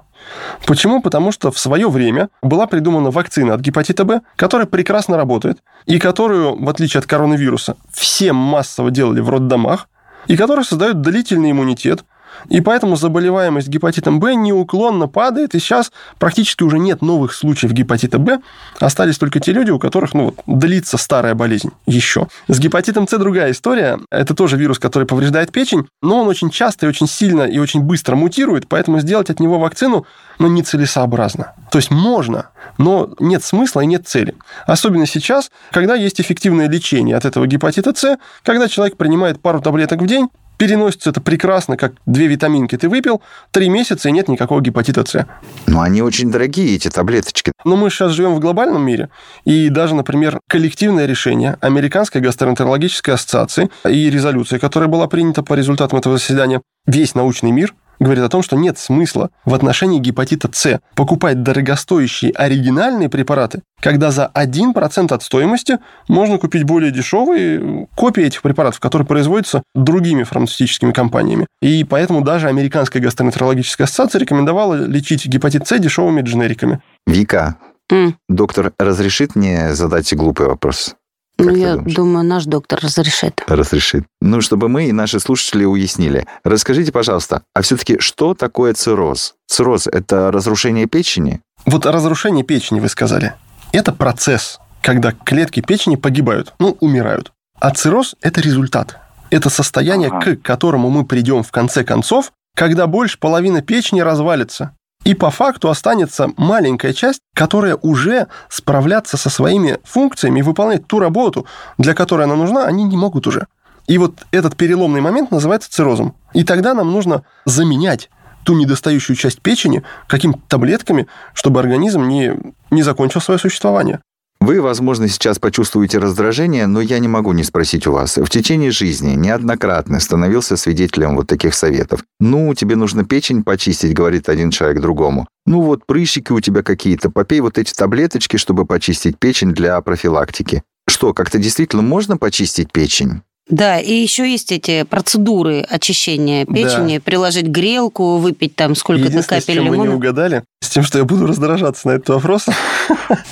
Почему? 0.66 1.02
Потому 1.02 1.32
что 1.32 1.52
в 1.52 1.60
свое 1.60 1.90
время 1.90 2.30
была 2.42 2.66
придумана 2.66 3.12
вакцина 3.12 3.54
от 3.54 3.62
гепатита 3.62 4.04
Б, 4.04 4.22
которая 4.36 4.68
прекрасно 4.68 5.18
работает, 5.18 5.60
и 5.86 6.00
которую, 6.00 6.62
в 6.64 6.70
отличие 6.70 7.00
от 7.00 7.06
коронавируса, 7.06 7.76
все 7.92 8.34
массово 8.34 8.90
делали 8.90 9.20
в 9.20 9.30
роддомах, 9.30 9.88
и 10.28 10.38
которая 10.38 10.66
создает 10.66 11.02
длительный 11.02 11.52
иммунитет, 11.52 12.04
и 12.50 12.62
поэтому 12.62 12.96
заболеваемость 12.96 13.68
гепатитом 13.68 14.20
Б 14.20 14.36
неуклонно 14.36 15.08
падает, 15.08 15.56
и 15.56 15.60
сейчас 15.60 15.92
практически 16.20 16.64
уже 16.64 16.80
нет 16.80 17.02
новых 17.02 17.34
случаев 17.34 17.72
гепатита 17.74 18.20
Б. 18.20 18.40
Остались 18.80 19.18
только 19.18 19.40
те 19.40 19.52
люди, 19.52 19.72
у 19.72 19.80
которых 19.80 20.14
ну, 20.14 20.26
вот, 20.26 20.36
длится 20.46 20.98
старая 20.98 21.36
болезнь 21.36 21.72
еще. 21.86 22.28
С 22.48 22.60
гепатитом 22.60 23.08
С 23.08 23.18
другая 23.18 23.52
история. 23.52 24.00
Это 24.10 24.34
тоже 24.34 24.58
вирус, 24.58 24.80
который 24.80 25.08
повреждает 25.08 25.52
печень, 25.52 25.88
но 26.02 26.22
он 26.22 26.28
очень 26.28 26.50
часто 26.50 26.86
и 26.86 26.90
очень 26.90 27.08
сильно 27.08 27.44
и 27.44 27.60
очень 27.60 27.82
быстро 27.82 28.16
мутирует, 28.16 28.68
поэтому 28.68 29.00
сделать 29.00 29.30
от 29.30 29.40
него 29.40 29.60
вакцину 29.60 30.06
ну, 30.40 30.48
нецелесообразно. 30.48 31.54
То 31.72 31.78
есть 31.78 31.92
можно, 31.92 32.50
но 32.78 33.14
нет 33.20 33.44
смысла 33.44 33.82
и 33.82 33.86
нет 33.86 34.08
цели. 34.08 34.36
Особенно 34.66 35.06
сейчас, 35.06 35.52
когда 35.72 35.96
есть 35.96 36.20
эффективное 36.20 36.68
лечение 36.68 37.16
от 37.16 37.26
этого 37.26 37.48
гепатита 37.48 37.94
С, 37.96 38.18
когда 38.44 38.68
человек 38.68 38.98
принимает 38.98 39.42
пару 39.42 39.62
таблеток 39.62 40.02
в 40.02 40.08
день, 40.08 40.30
переносится 40.62 41.10
это 41.10 41.22
прекрасно, 41.22 41.76
как 41.76 41.94
две 42.06 42.28
витаминки 42.28 42.78
ты 42.78 42.88
выпил, 42.88 43.24
три 43.50 43.68
месяца 43.68 44.10
и 44.10 44.12
нет 44.12 44.28
никакого 44.28 44.62
гепатита 44.62 45.04
С. 45.04 45.26
Но 45.66 45.82
они 45.82 46.04
очень 46.04 46.30
дорогие, 46.30 46.76
эти 46.76 46.88
таблеточки. 46.88 47.52
Но 47.66 47.76
мы 47.76 47.90
сейчас 47.90 48.12
живем 48.12 48.36
в 48.36 48.40
глобальном 48.40 48.86
мире, 48.86 49.10
и 49.44 49.70
даже, 49.70 49.96
например, 49.96 50.40
коллективное 50.48 51.08
решение 51.08 51.58
Американской 51.62 52.22
гастроэнтерологической 52.22 53.16
ассоциации 53.16 53.72
и 53.90 54.08
резолюция, 54.12 54.60
которая 54.60 54.88
была 54.88 55.08
принята 55.08 55.42
по 55.42 55.56
результатам 55.56 55.98
этого 55.98 56.20
заседания, 56.20 56.62
весь 56.86 57.16
научный 57.16 57.50
мир 57.50 57.74
говорит 58.02 58.24
о 58.24 58.30
том, 58.30 58.42
что 58.42 58.58
нет 58.58 58.78
смысла 58.78 59.30
в 59.46 59.54
отношении 59.54 60.00
гепатита 60.00 60.50
С 60.52 60.82
покупать 60.96 61.44
дорогостоящие 61.44 62.32
оригинальные 62.32 63.10
препараты, 63.10 63.62
когда 63.80 64.12
за 64.12 64.30
1% 64.34 65.14
от 65.14 65.24
стоимости 65.24 65.78
можно 66.10 66.38
купить 66.38 66.64
более 66.64 66.92
дешевые 66.92 67.88
копии 67.96 68.24
этих 68.24 68.42
препаратов, 68.42 68.80
которые 68.80 69.06
производятся 69.08 69.64
другими 69.76 70.24
фармацевтическими 70.24 70.92
компаниями. 70.92 71.48
И 71.62 71.84
поэтому 71.84 72.22
даже 72.22 72.48
Американская 72.48 73.02
гастроэнтерологическая 73.02 73.86
ассоциация 73.86 74.20
рекомендовала 74.20 74.76
лечить 74.76 75.28
гепатит 75.28 75.68
С 75.68 75.78
дешевыми 75.78 76.22
дженериками. 76.22 76.82
Вика, 77.06 77.58
М. 77.92 78.18
доктор 78.28 78.74
разрешит 78.80 79.36
мне 79.36 79.74
задать 79.76 80.12
глупый 80.16 80.48
вопрос? 80.48 80.96
Как 81.44 81.52
Ну, 81.54 81.56
я 81.56 81.76
думаешь? 81.76 81.96
думаю, 81.96 82.26
наш 82.26 82.46
доктор 82.46 82.80
разрешит. 82.82 83.42
Разрешит. 83.48 84.04
Ну, 84.22 84.42
чтобы 84.42 84.70
мы 84.70 84.86
и 84.86 84.92
наши 84.92 85.20
слушатели 85.20 85.66
уяснили. 85.66 86.26
Расскажите, 86.44 86.92
пожалуйста, 86.92 87.44
а 87.54 87.62
все-таки 87.62 88.00
что 88.00 88.34
такое 88.34 88.74
цирроз? 88.74 89.36
Цирроз– 89.48 89.88
это 89.92 90.32
разрушение 90.32 90.86
печени? 90.88 91.42
Вот 91.66 91.86
разрушение 91.86 92.44
печени, 92.44 92.80
вы 92.80 92.90
сказали, 92.90 93.34
это 93.72 93.92
процесс, 93.92 94.60
когда 94.82 95.12
клетки 95.12 95.62
печени 95.62 95.96
погибают, 95.96 96.54
ну, 96.60 96.78
умирают. 96.80 97.32
А 97.60 97.72
цирроз– 97.72 98.16
это 98.22 98.42
результат. 98.42 98.98
Это 99.30 99.50
состояние, 99.50 100.10
Ага. 100.10 100.36
к 100.36 100.42
которому 100.42 100.90
мы 100.90 101.06
придем 101.06 101.44
в 101.44 101.52
конце 101.52 101.84
концов, 101.84 102.32
когда 102.56 102.86
больше 102.88 103.18
половины 103.18 103.62
печени 103.62 104.02
развалится. 104.02 104.76
И 105.04 105.16
по 105.16 105.32
факту 105.32 105.70
останется 105.70 106.32
маленькая 106.38 106.94
часть, 106.94 107.22
которая 107.34 107.76
уже 107.76 108.28
справляться 108.50 109.18
со 109.18 109.30
своими 109.30 109.80
функциями 109.84 110.40
и 110.40 110.44
выполнять 110.44 110.86
ту 110.86 111.00
работу, 111.00 111.46
для 111.78 111.94
которой 111.94 112.24
она 112.24 112.36
нужна, 112.36 112.66
они 112.66 112.84
не 112.84 112.98
могут 112.98 113.26
уже. 113.26 113.48
И 113.88 113.98
вот 113.98 114.14
этот 114.32 114.56
переломный 114.56 115.02
момент 115.02 115.32
называется 115.32 115.72
циррозом. 115.72 116.14
И 116.34 116.44
тогда 116.44 116.74
нам 116.74 116.92
нужно 116.92 117.24
заменять 117.46 118.10
ту 118.44 118.54
недостающую 118.54 119.16
часть 119.16 119.42
печени 119.42 119.84
какими-то 120.08 120.40
таблетками, 120.48 121.08
чтобы 121.34 121.60
организм 121.60 122.08
не, 122.08 122.34
не 122.70 122.84
закончил 122.84 123.22
свое 123.22 123.40
существование. 123.40 124.02
Вы, 124.42 124.60
возможно, 124.60 125.08
сейчас 125.08 125.38
почувствуете 125.38 126.00
раздражение, 126.00 126.66
но 126.66 126.82
я 126.82 126.98
не 126.98 127.08
могу 127.08 127.32
не 127.32 127.44
спросить 127.44 127.86
у 127.86 127.92
вас. 127.92 128.18
В 128.18 128.28
течение 128.28 128.72
жизни 128.72 129.14
неоднократно 129.14 130.00
становился 130.00 130.58
свидетелем 130.58 131.16
вот 131.16 131.28
таких 131.28 131.54
советов. 131.54 132.04
«Ну, 132.20 132.52
тебе 132.56 132.76
нужно 132.76 133.06
печень 133.06 133.44
почистить»,— 133.44 133.94
говорит 133.96 134.30
один 134.30 134.50
человек 134.50 134.82
другому. 134.82 135.28
«Ну 135.46 135.62
вот, 135.62 135.86
прыщики 135.86 136.32
у 136.32 136.40
тебя 136.40 136.64
какие-то, 136.64 137.12
попей 137.12 137.40
вот 137.40 137.60
эти 137.60 137.72
таблеточки, 137.72 138.38
чтобы 138.38 138.66
почистить 138.66 139.20
печень 139.20 139.54
для 139.54 139.80
профилактики». 139.82 140.64
Что, 140.90 141.14
как-то 141.14 141.38
действительно 141.38 141.84
можно 141.84 142.18
почистить 142.18 142.72
печень? 142.72 143.22
Да, 143.52 143.80
и 143.80 143.94
еще 143.94 144.30
есть 144.30 144.52
эти 144.54 144.84
процедуры 144.84 145.62
очищения 145.62 146.46
печени, 146.46 146.98
приложить 147.00 147.48
грелку, 147.48 148.18
выпить 148.18 148.56
там 148.56 148.76
сколько-то 148.76 149.22
капель 149.24 149.60
вы 149.60 149.66
не 149.66 149.84
лимона. 149.84 149.96
угадали, 149.96 150.44
с 150.62 150.70
тем, 150.70 150.84
что 150.84 150.98
я 150.98 151.04
буду 151.04 151.28
раздражаться 151.28 151.88
на 151.90 151.92
этот 151.92 152.10
вопрос. 152.10 152.48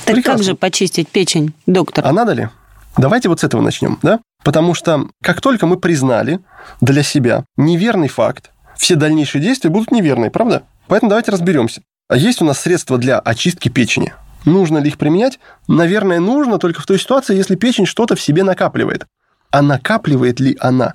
Так 0.05 0.23
как 0.23 0.43
же 0.43 0.55
почистить 0.55 1.07
печень, 1.07 1.53
доктор? 1.65 2.05
А 2.05 2.11
надо 2.11 2.33
ли? 2.33 2.49
Давайте 2.97 3.29
вот 3.29 3.39
с 3.39 3.43
этого 3.45 3.61
начнем, 3.61 3.97
да? 4.01 4.19
Потому 4.43 4.73
что 4.73 5.07
как 5.23 5.39
только 5.41 5.65
мы 5.65 5.77
признали 5.77 6.39
для 6.81 7.01
себя 7.01 7.45
неверный 7.55 8.09
факт, 8.09 8.51
все 8.77 8.95
дальнейшие 8.95 9.41
действия 9.41 9.69
будут 9.69 9.91
неверные, 9.91 10.31
правда? 10.31 10.63
Поэтому 10.87 11.09
давайте 11.09 11.31
разберемся. 11.31 11.81
А 12.09 12.17
есть 12.17 12.41
у 12.41 12.45
нас 12.45 12.59
средства 12.59 12.97
для 12.97 13.19
очистки 13.19 13.69
печени? 13.69 14.13
Нужно 14.43 14.79
ли 14.79 14.89
их 14.89 14.97
применять? 14.97 15.39
Наверное, 15.67 16.19
нужно 16.19 16.57
только 16.57 16.81
в 16.81 16.85
той 16.85 16.99
ситуации, 16.99 17.35
если 17.35 17.55
печень 17.55 17.85
что-то 17.85 18.15
в 18.15 18.21
себе 18.21 18.43
накапливает. 18.43 19.05
А 19.51 19.61
накапливает 19.61 20.39
ли 20.39 20.57
она? 20.59 20.93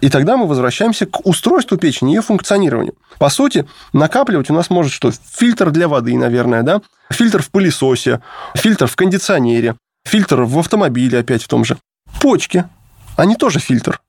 И 0.00 0.10
тогда 0.10 0.36
мы 0.36 0.46
возвращаемся 0.46 1.06
к 1.06 1.24
устройству 1.26 1.78
печени, 1.78 2.10
ее 2.10 2.20
функционированию. 2.20 2.94
По 3.18 3.30
сути, 3.30 3.66
накапливать 3.94 4.50
у 4.50 4.54
нас 4.54 4.68
может 4.68 4.92
что? 4.92 5.10
Фильтр 5.32 5.70
для 5.70 5.88
воды, 5.88 6.16
наверное, 6.18 6.62
да? 6.62 6.82
Фильтр 7.10 7.42
в 7.42 7.50
пылесосе, 7.50 8.20
фильтр 8.54 8.86
в 8.86 8.96
кондиционере, 8.96 9.76
фильтр 10.06 10.42
в 10.42 10.58
автомобиле 10.58 11.20
опять 11.20 11.42
в 11.42 11.48
том 11.48 11.64
же. 11.64 11.78
Почки, 12.20 12.66
они 13.16 13.36
тоже 13.36 13.60
фильтр. 13.60 14.00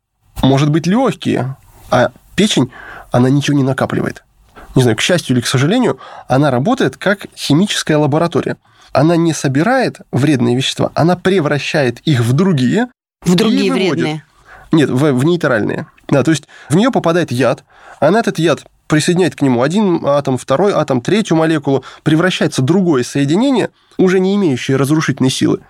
Может 0.41 0.69
быть, 0.69 0.85
легкие, 0.85 1.55
а 1.89 2.11
печень, 2.35 2.71
она 3.11 3.29
ничего 3.29 3.55
не 3.55 3.63
накапливает. 3.63 4.25
Не 4.75 4.81
знаю, 4.81 4.97
к 4.97 5.01
счастью 5.01 5.35
или 5.35 5.41
к 5.41 5.47
сожалению, 5.47 5.99
она 6.27 6.51
работает 6.51 6.97
как 6.97 7.27
химическая 7.35 7.97
лаборатория. 7.97 8.57
Она 8.91 9.15
не 9.15 9.33
собирает 9.33 10.01
вредные 10.11 10.55
вещества, 10.55 10.91
она 10.93 11.15
превращает 11.15 11.99
их 11.99 12.19
в 12.19 12.33
другие, 12.33 12.87
В 13.25 13.35
другие 13.35 13.71
вредные. 13.71 14.23
нет, 14.71 14.89
в, 14.89 15.11
в 15.13 15.25
нейтральные. 15.25 15.87
Да, 16.07 16.23
то 16.23 16.31
есть 16.31 16.45
в 16.69 16.75
нее 16.75 16.91
попадает 16.91 17.31
яд, 17.31 17.63
она 17.99 18.19
этот 18.19 18.39
яд 18.39 18.65
присоединяет 18.87 19.35
к 19.35 19.41
нему 19.41 19.63
один 19.63 20.05
атом, 20.05 20.37
второй 20.37 20.73
атом, 20.73 21.01
третью 21.01 21.37
молекулу, 21.37 21.83
превращается 22.03 22.61
в 22.61 22.65
другое 22.65 23.03
соединение, 23.03 23.71
уже 23.97 24.19
не 24.19 24.35
имеющее 24.35 24.77
разрушительной 24.77 25.31
силы, 25.31 25.61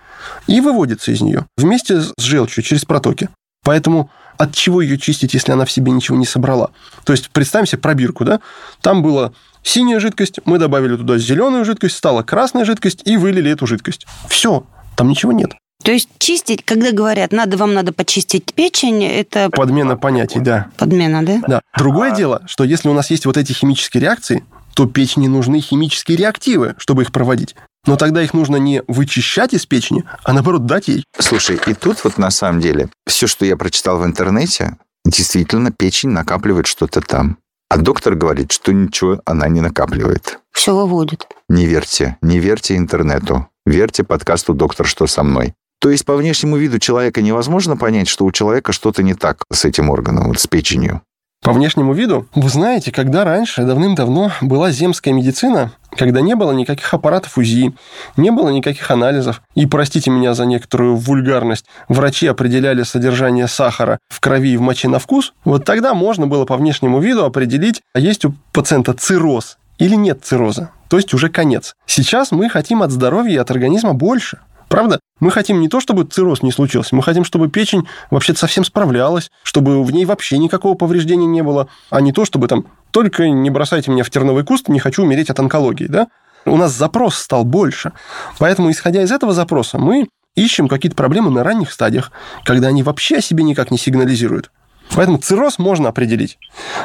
и 0.46 0.60
выводится 0.60 1.12
из 1.12 1.20
нее 1.22 1.46
вместе 1.56 2.00
с 2.00 2.12
желчью 2.18 2.62
через 2.62 2.84
протоки. 2.84 3.28
Поэтому 3.64 4.10
от 4.36 4.54
чего 4.54 4.82
ее 4.82 4.98
чистить, 4.98 5.34
если 5.34 5.52
она 5.52 5.64
в 5.64 5.72
себе 5.72 5.92
ничего 5.92 6.16
не 6.16 6.26
собрала? 6.26 6.70
То 7.04 7.12
есть 7.12 7.30
представим 7.30 7.66
себе 7.66 7.78
пробирку, 7.78 8.24
да? 8.24 8.40
Там 8.80 9.02
была 9.02 9.32
синяя 9.62 9.98
жидкость, 9.98 10.40
мы 10.44 10.58
добавили 10.58 10.96
туда 10.96 11.18
зеленую 11.18 11.64
жидкость, 11.64 11.96
стала 11.96 12.22
красная 12.22 12.64
жидкость 12.64 13.02
и 13.04 13.16
вылили 13.16 13.50
эту 13.50 13.66
жидкость. 13.66 14.06
Все, 14.28 14.66
там 14.94 15.08
ничего 15.08 15.32
нет. 15.32 15.54
То 15.86 15.92
есть 15.92 16.08
чистить, 16.18 16.64
когда 16.64 16.90
говорят, 16.90 17.30
надо 17.30 17.56
вам 17.56 17.72
надо 17.72 17.92
почистить 17.92 18.52
печень, 18.54 19.04
это 19.04 19.50
Подмена 19.50 19.96
понятий, 19.96 20.40
да. 20.40 20.66
подмена, 20.76 21.24
да? 21.24 21.40
Да. 21.46 21.60
Другое 21.78 22.10
дело, 22.10 22.42
что 22.48 22.64
если 22.64 22.88
у 22.88 22.92
нас 22.92 23.08
есть 23.08 23.24
вот 23.24 23.36
эти 23.36 23.52
химические 23.52 24.00
реакции, 24.00 24.42
то 24.74 24.86
печени 24.86 25.28
нужны 25.28 25.60
химические 25.60 26.18
реактивы, 26.18 26.74
чтобы 26.78 27.02
их 27.02 27.12
проводить. 27.12 27.54
Но 27.86 27.96
тогда 27.96 28.20
их 28.20 28.34
нужно 28.34 28.56
не 28.56 28.82
вычищать 28.88 29.54
из 29.54 29.64
печени, 29.64 30.02
а 30.24 30.32
наоборот 30.32 30.66
дать 30.66 30.88
ей. 30.88 31.04
Слушай, 31.20 31.56
и 31.68 31.74
тут 31.74 32.02
вот 32.02 32.18
на 32.18 32.32
самом 32.32 32.60
деле 32.60 32.88
все, 33.06 33.28
что 33.28 33.46
я 33.46 33.56
прочитал 33.56 34.00
в 34.00 34.04
интернете, 34.04 34.78
действительно 35.04 35.70
печень 35.70 36.10
накапливает 36.10 36.66
что-то 36.66 37.00
там. 37.00 37.38
А 37.70 37.76
доктор 37.76 38.16
говорит, 38.16 38.50
что 38.50 38.72
ничего 38.72 39.20
она 39.24 39.46
не 39.46 39.60
накапливает. 39.60 40.40
Все 40.50 40.74
выводит. 40.74 41.28
Не 41.48 41.64
верьте, 41.64 42.18
не 42.22 42.40
верьте 42.40 42.76
интернету. 42.76 43.46
Верьте 43.64 44.02
подкасту 44.02 44.52
«Доктор, 44.52 44.84
что 44.84 45.06
со 45.06 45.22
мной?». 45.22 45.54
То 45.86 45.90
есть 45.90 46.04
по 46.04 46.16
внешнему 46.16 46.56
виду 46.56 46.80
человека 46.80 47.22
невозможно 47.22 47.76
понять, 47.76 48.08
что 48.08 48.24
у 48.24 48.32
человека 48.32 48.72
что-то 48.72 49.04
не 49.04 49.14
так 49.14 49.44
с 49.52 49.64
этим 49.64 49.88
органом, 49.88 50.26
вот 50.26 50.40
с 50.40 50.48
печенью. 50.48 51.02
По 51.44 51.52
внешнему 51.52 51.92
виду, 51.92 52.26
вы 52.34 52.48
знаете, 52.48 52.90
когда 52.90 53.24
раньше, 53.24 53.62
давным-давно, 53.62 54.32
была 54.40 54.72
земская 54.72 55.14
медицина, 55.14 55.70
когда 55.96 56.22
не 56.22 56.34
было 56.34 56.50
никаких 56.50 56.92
аппаратов 56.92 57.38
УЗИ, 57.38 57.72
не 58.16 58.32
было 58.32 58.48
никаких 58.48 58.90
анализов, 58.90 59.42
и, 59.54 59.64
простите 59.66 60.10
меня 60.10 60.34
за 60.34 60.44
некоторую 60.44 60.96
вульгарность, 60.96 61.66
врачи 61.86 62.26
определяли 62.26 62.82
содержание 62.82 63.46
сахара 63.46 64.00
в 64.08 64.18
крови 64.18 64.54
и 64.54 64.56
в 64.56 64.62
моче 64.62 64.88
на 64.88 64.98
вкус, 64.98 65.34
вот 65.44 65.64
тогда 65.64 65.94
можно 65.94 66.26
было 66.26 66.46
по 66.46 66.56
внешнему 66.56 66.98
виду 66.98 67.24
определить, 67.24 67.80
а 67.94 68.00
есть 68.00 68.24
у 68.24 68.34
пациента 68.52 68.92
цирроз 68.92 69.56
или 69.78 69.94
нет 69.94 70.24
цирроза, 70.24 70.70
то 70.88 70.96
есть 70.96 71.14
уже 71.14 71.28
конец. 71.28 71.76
Сейчас 71.86 72.32
мы 72.32 72.50
хотим 72.50 72.82
от 72.82 72.90
здоровья 72.90 73.34
и 73.34 73.36
от 73.36 73.52
организма 73.52 73.94
больше. 73.94 74.40
Правда? 74.68 75.00
Мы 75.20 75.30
хотим 75.30 75.60
не 75.60 75.68
то, 75.68 75.80
чтобы 75.80 76.04
цирроз 76.04 76.42
не 76.42 76.52
случился, 76.52 76.94
мы 76.94 77.02
хотим, 77.02 77.24
чтобы 77.24 77.48
печень 77.48 77.88
вообще 78.10 78.34
совсем 78.34 78.64
справлялась, 78.64 79.30
чтобы 79.42 79.82
в 79.82 79.90
ней 79.90 80.04
вообще 80.04 80.38
никакого 80.38 80.74
повреждения 80.74 81.26
не 81.26 81.42
было, 81.42 81.68
а 81.88 82.00
не 82.00 82.12
то, 82.12 82.24
чтобы 82.24 82.48
там 82.48 82.66
только 82.90 83.28
не 83.28 83.48
бросайте 83.50 83.90
меня 83.90 84.04
в 84.04 84.10
терновый 84.10 84.44
куст, 84.44 84.68
не 84.68 84.78
хочу 84.78 85.02
умереть 85.02 85.30
от 85.30 85.38
онкологии, 85.38 85.86
да? 85.86 86.08
У 86.44 86.56
нас 86.56 86.72
запрос 86.72 87.16
стал 87.16 87.44
больше. 87.44 87.92
Поэтому, 88.38 88.70
исходя 88.70 89.02
из 89.02 89.10
этого 89.10 89.32
запроса, 89.32 89.78
мы 89.78 90.08
ищем 90.36 90.68
какие-то 90.68 90.96
проблемы 90.96 91.30
на 91.30 91.42
ранних 91.42 91.72
стадиях, 91.72 92.12
когда 92.44 92.68
они 92.68 92.82
вообще 92.82 93.16
о 93.16 93.22
себе 93.22 93.42
никак 93.42 93.70
не 93.70 93.78
сигнализируют. 93.78 94.50
Поэтому 94.94 95.18
цирроз 95.18 95.58
можно 95.58 95.88
определить. 95.88 96.38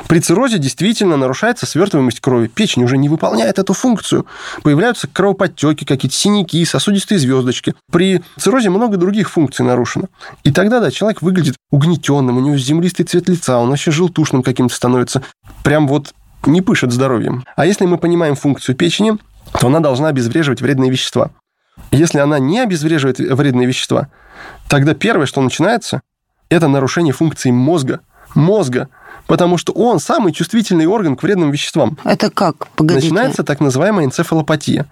При 0.08 0.20
циррозе 0.20 0.58
действительно 0.58 1.18
нарушается 1.18 1.66
свертываемость 1.66 2.20
крови. 2.20 2.48
Печень 2.48 2.84
уже 2.84 2.98
не 2.98 3.10
выполняет 3.10 3.60
эту 3.60 3.74
функцию. 3.74 4.26
Появляются 4.64 5.08
кровоподтеки, 5.08 5.86
какие-то 5.86 6.16
синяки, 6.16 6.64
сосудистые 6.66 7.20
звездочки. 7.20 7.74
При 7.92 8.22
циррозе 8.38 8.70
много 8.70 8.98
других 8.98 9.30
функций 9.30 9.66
нарушено. 9.66 10.08
И 10.44 10.52
тогда, 10.52 10.80
да, 10.80 10.92
человек 10.92 11.22
выглядит 11.22 11.56
угнетенным, 11.72 12.38
у 12.38 12.42
него 12.42 12.58
землистый 12.58 13.06
цвет 13.06 13.30
лица, 13.30 13.60
он 13.60 13.70
вообще 13.70 13.92
желтушным 13.92 14.44
каким-то 14.44 14.76
становится. 14.76 15.22
Прям 15.64 15.88
вот 15.88 16.14
не 16.46 16.62
пышет 16.62 16.92
здоровьем. 16.92 17.46
А 17.56 17.66
если 17.66 17.86
мы 17.86 17.98
понимаем 17.98 18.36
функцию 18.36 18.76
печени, 18.76 19.18
то 19.60 19.68
она 19.68 19.80
должна 19.80 20.08
обезвреживать 20.08 20.62
вредные 20.62 20.92
вещества. 20.92 21.32
Если 21.92 22.20
она 22.20 22.40
не 22.40 22.60
обезвреживает 22.60 23.20
вредные 23.20 23.68
вещества, 23.68 24.10
тогда 24.70 24.94
первое, 24.94 25.26
что 25.26 25.42
начинается, 25.42 26.02
это 26.52 26.68
нарушение 26.68 27.14
функции 27.14 27.50
мозга. 27.50 28.02
Мозга. 28.36 28.90
Потому 29.28 29.58
что 29.58 29.72
он 29.74 30.00
самый 30.00 30.34
чувствительный 30.34 30.86
орган 30.86 31.16
к 31.16 31.24
вредным 31.24 31.52
веществам. 31.52 31.98
Это 32.04 32.30
как? 32.30 32.68
Погодите. 32.76 33.08
Начинается 33.08 33.44
так 33.44 33.60
называемая 33.60 34.06
энцефалопатия. 34.06 34.88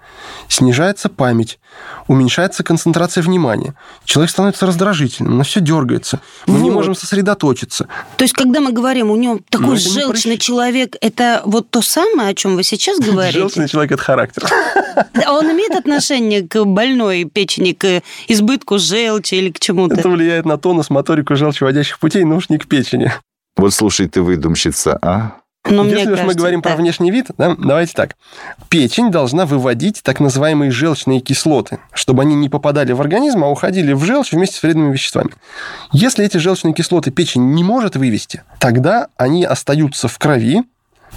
Снижается 0.48 1.08
память, 1.08 1.58
уменьшается 2.06 2.62
концентрация 2.62 3.22
внимания. 3.22 3.74
Человек 4.04 4.30
становится 4.30 4.66
раздражительным, 4.66 5.38
на 5.38 5.44
все 5.44 5.60
дергается. 5.60 6.20
Мы 6.46 6.58
вот. 6.58 6.64
не 6.64 6.70
можем 6.70 6.94
сосредоточиться. 6.94 7.88
То 8.16 8.24
есть, 8.24 8.34
когда 8.34 8.60
мы 8.60 8.72
говорим, 8.72 9.10
у 9.10 9.16
него 9.16 9.40
такой 9.48 9.76
желчный 9.76 10.38
человек, 10.38 10.96
это 11.00 11.42
вот 11.44 11.70
то 11.70 11.82
самое, 11.82 12.30
о 12.30 12.34
чем 12.34 12.56
вы 12.56 12.62
сейчас 12.62 12.98
говорите? 13.00 13.38
Желчный 13.38 13.68
человек– 13.68 13.92
это 13.92 14.02
характер. 14.02 14.48
А 15.24 15.32
он 15.32 15.50
имеет 15.52 15.72
отношение 15.72 16.46
к 16.46 16.64
больной 16.64 17.24
печени, 17.24 17.72
к 17.72 18.02
избытку 18.28 18.78
желчи 18.78 19.34
или 19.34 19.50
к 19.50 19.60
чему-то? 19.60 19.94
Это 19.94 20.08
влияет 20.08 20.44
на 20.46 20.58
тонус, 20.58 20.90
моторику 20.90 21.36
желчеводящих 21.36 21.98
путей, 21.98 22.24
но 22.24 22.36
уж 22.36 22.48
не 22.48 22.58
к 22.58 22.66
печени. 22.66 23.12
Вот 23.60 23.74
слушай, 23.74 24.08
ты 24.08 24.22
выдумщица, 24.22 24.98
а? 25.02 25.32
Но 25.68 25.84
Если 25.84 26.06
мне 26.06 26.14
уж 26.14 26.20
мы 26.22 26.34
говорим 26.34 26.62
да. 26.62 26.70
про 26.70 26.76
внешний 26.76 27.10
вид, 27.10 27.26
да, 27.36 27.54
давайте 27.58 27.92
так. 27.92 28.16
Печень 28.70 29.10
должна 29.10 29.44
выводить 29.44 30.00
так 30.02 30.18
называемые 30.18 30.70
желчные 30.70 31.20
кислоты, 31.20 31.78
чтобы 31.92 32.22
они 32.22 32.34
не 32.34 32.48
попадали 32.48 32.92
в 32.92 33.00
организм, 33.02 33.44
а 33.44 33.50
уходили 33.50 33.92
в 33.92 34.02
желчь 34.02 34.32
вместе 34.32 34.56
с 34.56 34.62
вредными 34.62 34.94
веществами. 34.94 35.32
Если 35.92 36.24
эти 36.24 36.38
желчные 36.38 36.72
кислоты 36.72 37.10
печень 37.10 37.52
не 37.52 37.62
может 37.62 37.96
вывести, 37.96 38.42
тогда 38.58 39.08
они 39.18 39.44
остаются 39.44 40.08
в 40.08 40.18
крови, 40.18 40.62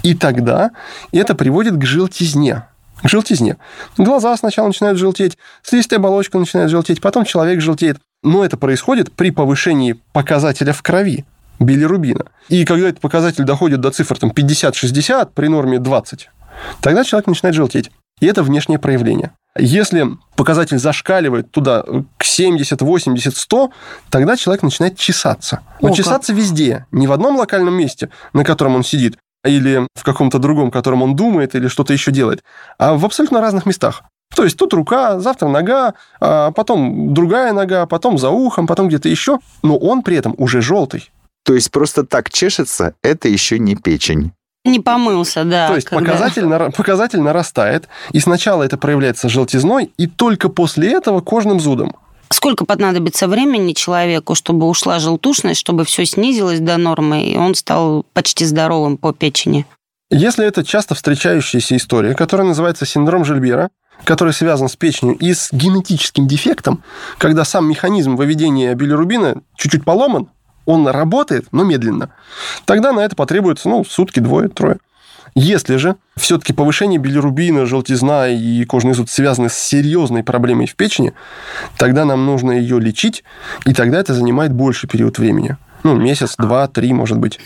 и 0.02 0.12
тогда 0.12 0.72
это 1.12 1.34
приводит 1.34 1.76
к 1.76 1.84
желтизне. 1.86 2.64
К 3.02 3.08
желтизне. 3.08 3.56
Глаза 3.96 4.36
сначала 4.36 4.66
начинают 4.66 4.98
желтеть, 4.98 5.38
слизистая 5.62 5.98
оболочка 5.98 6.38
начинает 6.38 6.68
желтеть, 6.68 7.00
потом 7.00 7.24
человек 7.24 7.62
желтеет. 7.62 7.96
Но 8.22 8.44
это 8.44 8.58
происходит 8.58 9.12
при 9.12 9.30
повышении 9.30 9.98
показателя 10.12 10.74
в 10.74 10.82
крови 10.82 11.24
билирубина. 11.58 12.26
И 12.48 12.64
когда 12.64 12.88
этот 12.88 13.00
показатель 13.00 13.44
доходит 13.44 13.80
до 13.80 13.90
цифр 13.90 14.18
там, 14.18 14.30
50-60 14.30 15.30
при 15.34 15.48
норме 15.48 15.78
20, 15.78 16.30
тогда 16.80 17.04
человек 17.04 17.26
начинает 17.26 17.54
желтеть. 17.54 17.90
И 18.20 18.26
это 18.26 18.42
внешнее 18.42 18.78
проявление. 18.78 19.32
Если 19.56 20.06
показатель 20.36 20.78
зашкаливает 20.78 21.50
туда 21.50 21.84
к 22.16 22.24
70, 22.24 22.80
80, 22.80 23.36
100, 23.36 23.72
тогда 24.10 24.36
человек 24.36 24.62
начинает 24.62 24.96
чесаться. 24.96 25.60
Но 25.80 25.90
О, 25.90 25.92
чесаться 25.92 26.32
везде, 26.32 26.86
не 26.90 27.06
в 27.06 27.12
одном 27.12 27.36
локальном 27.36 27.74
месте, 27.74 28.10
на 28.32 28.44
котором 28.44 28.76
он 28.76 28.84
сидит, 28.84 29.16
или 29.44 29.86
в 29.94 30.02
каком-то 30.02 30.38
другом, 30.38 30.70
котором 30.70 31.02
он 31.02 31.14
думает 31.14 31.54
или 31.54 31.68
что-то 31.68 31.92
еще 31.92 32.10
делает, 32.10 32.42
а 32.78 32.94
в 32.94 33.04
абсолютно 33.04 33.40
разных 33.40 33.66
местах. 33.66 34.02
То 34.34 34.42
есть 34.42 34.56
тут 34.56 34.72
рука, 34.72 35.20
завтра 35.20 35.48
нога, 35.48 35.94
а 36.18 36.50
потом 36.50 37.14
другая 37.14 37.52
нога, 37.52 37.86
потом 37.86 38.18
за 38.18 38.30
ухом, 38.30 38.66
потом 38.66 38.88
где-то 38.88 39.08
еще, 39.08 39.38
но 39.62 39.76
он 39.76 40.02
при 40.02 40.16
этом 40.16 40.34
уже 40.38 40.60
желтый. 40.60 41.12
То 41.44 41.54
есть 41.54 41.70
просто 41.70 42.04
так 42.04 42.30
чешется, 42.30 42.94
это 43.02 43.28
еще 43.28 43.58
не 43.58 43.76
печень. 43.76 44.32
Не 44.64 44.80
помылся, 44.80 45.44
да. 45.44 45.68
То 45.68 45.74
есть 45.74 45.86
когда- 45.88 46.04
показатель, 46.12 46.44
нара- 46.44 46.70
показатель 46.74 47.20
нарастает, 47.20 47.86
и 48.12 48.20
сначала 48.20 48.62
это 48.62 48.78
проявляется 48.78 49.28
желтизной, 49.28 49.92
и 49.98 50.06
только 50.06 50.48
после 50.48 50.92
этого 50.92 51.20
кожным 51.20 51.60
зудом. 51.60 51.94
Сколько 52.30 52.64
понадобится 52.64 53.28
времени 53.28 53.74
человеку, 53.74 54.34
чтобы 54.34 54.66
ушла 54.66 54.98
желтушность, 54.98 55.60
чтобы 55.60 55.84
все 55.84 56.06
снизилось 56.06 56.60
до 56.60 56.78
нормы, 56.78 57.24
и 57.26 57.36
он 57.36 57.54
стал 57.54 58.06
почти 58.14 58.46
здоровым 58.46 58.96
по 58.96 59.12
печени? 59.12 59.66
Если 60.10 60.46
это 60.46 60.64
часто 60.64 60.94
встречающаяся 60.94 61.76
история, 61.76 62.14
которая 62.14 62.46
называется 62.46 62.86
синдром 62.86 63.24
Жильбера, 63.26 63.68
который 64.04 64.32
связан 64.32 64.68
с 64.68 64.76
печенью 64.76 65.16
и 65.16 65.34
с 65.34 65.50
генетическим 65.52 66.26
дефектом, 66.26 66.82
когда 67.18 67.44
сам 67.44 67.68
механизм 67.68 68.16
выведения 68.16 68.74
билирубина 68.74 69.42
чуть-чуть 69.56 69.84
поломан, 69.84 70.28
он 70.66 70.86
работает, 70.88 71.46
но 71.52 71.64
медленно, 71.64 72.10
тогда 72.64 72.92
на 72.92 73.00
это 73.00 73.16
потребуется 73.16 73.68
ну, 73.68 73.84
сутки, 73.84 74.20
двое, 74.20 74.48
трое. 74.48 74.78
Если 75.34 75.76
же 75.76 75.96
все-таки 76.16 76.52
повышение 76.52 77.00
билирубина, 77.00 77.66
желтизна 77.66 78.28
и 78.28 78.64
кожный 78.64 78.94
зуд 78.94 79.10
связаны 79.10 79.48
с 79.48 79.54
серьезной 79.54 80.22
проблемой 80.22 80.66
в 80.66 80.76
печени, 80.76 81.12
тогда 81.76 82.04
нам 82.04 82.24
нужно 82.24 82.52
ее 82.52 82.78
лечить, 82.78 83.24
и 83.64 83.74
тогда 83.74 83.98
это 83.98 84.14
занимает 84.14 84.52
больше 84.52 84.86
период 84.86 85.18
времени. 85.18 85.56
Ну, 85.82 85.96
месяц, 85.96 86.36
два, 86.38 86.68
три, 86.68 86.92
может 86.92 87.18
быть. 87.18 87.40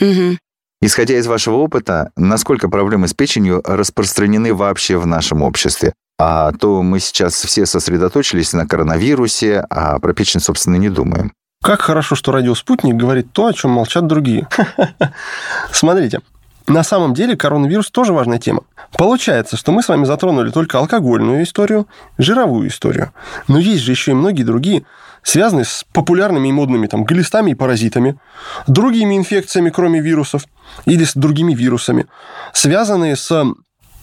Исходя 0.81 1.18
из 1.18 1.26
вашего 1.26 1.57
опыта, 1.57 2.12
насколько 2.14 2.68
проблемы 2.68 3.09
с 3.09 3.14
печенью 3.14 3.62
распространены 3.64 4.54
вообще 4.54 4.96
в 4.96 5.07
нашем 5.07 5.42
обществе? 5.42 5.92
А 6.20 6.52
то 6.52 6.83
мы 6.83 7.00
сейчас 7.00 7.35
все 7.35 7.64
сосредоточились 7.64 8.52
на 8.52 8.66
коронавирусе, 8.66 9.64
а 9.70 9.98
про 9.98 10.12
печень, 10.12 10.40
собственно, 10.40 10.76
не 10.76 10.88
думаем. 10.88 11.33
Как 11.62 11.83
хорошо, 11.83 12.14
что 12.14 12.33
радиоспутник 12.33 12.94
говорит 12.94 13.33
то, 13.33 13.47
о 13.47 13.53
чем 13.53 13.73
молчат 13.73 14.07
другие. 14.07 14.49
Смотрите, 15.73 16.21
на 16.68 16.85
самом 16.85 17.14
деле 17.14 17.37
коронавирус 17.37 17.90
тоже 17.90 18.12
важная 18.12 18.38
тема. 18.38 18.62
Получается, 18.97 19.57
что 19.57 19.73
мы 19.73 19.83
с 19.83 19.88
вами 19.88 20.05
затронули 20.05 20.51
только 20.51 20.79
алкогольную 20.79 21.42
историю, 21.42 21.88
жировую 22.16 22.68
историю. 22.68 23.12
Но 23.49 23.59
есть 23.59 23.83
же 23.83 23.92
еще 23.92 24.12
и 24.12 24.14
многие 24.14 24.44
другие, 24.44 24.85
связанные 25.23 25.64
с 25.64 25.85
популярными 25.92 26.49
и 26.49 26.53
модными 26.53 26.87
там, 26.87 27.05
глистами 27.05 27.51
и 27.51 27.55
паразитами, 27.55 28.18
другими 28.66 29.16
инфекциями, 29.16 29.71
кроме 29.71 30.01
вирусов, 30.01 30.44
или 30.85 31.05
с 31.05 31.14
другими 31.14 31.55
вирусами, 31.55 32.07
связанные 32.53 33.16
с 33.16 33.44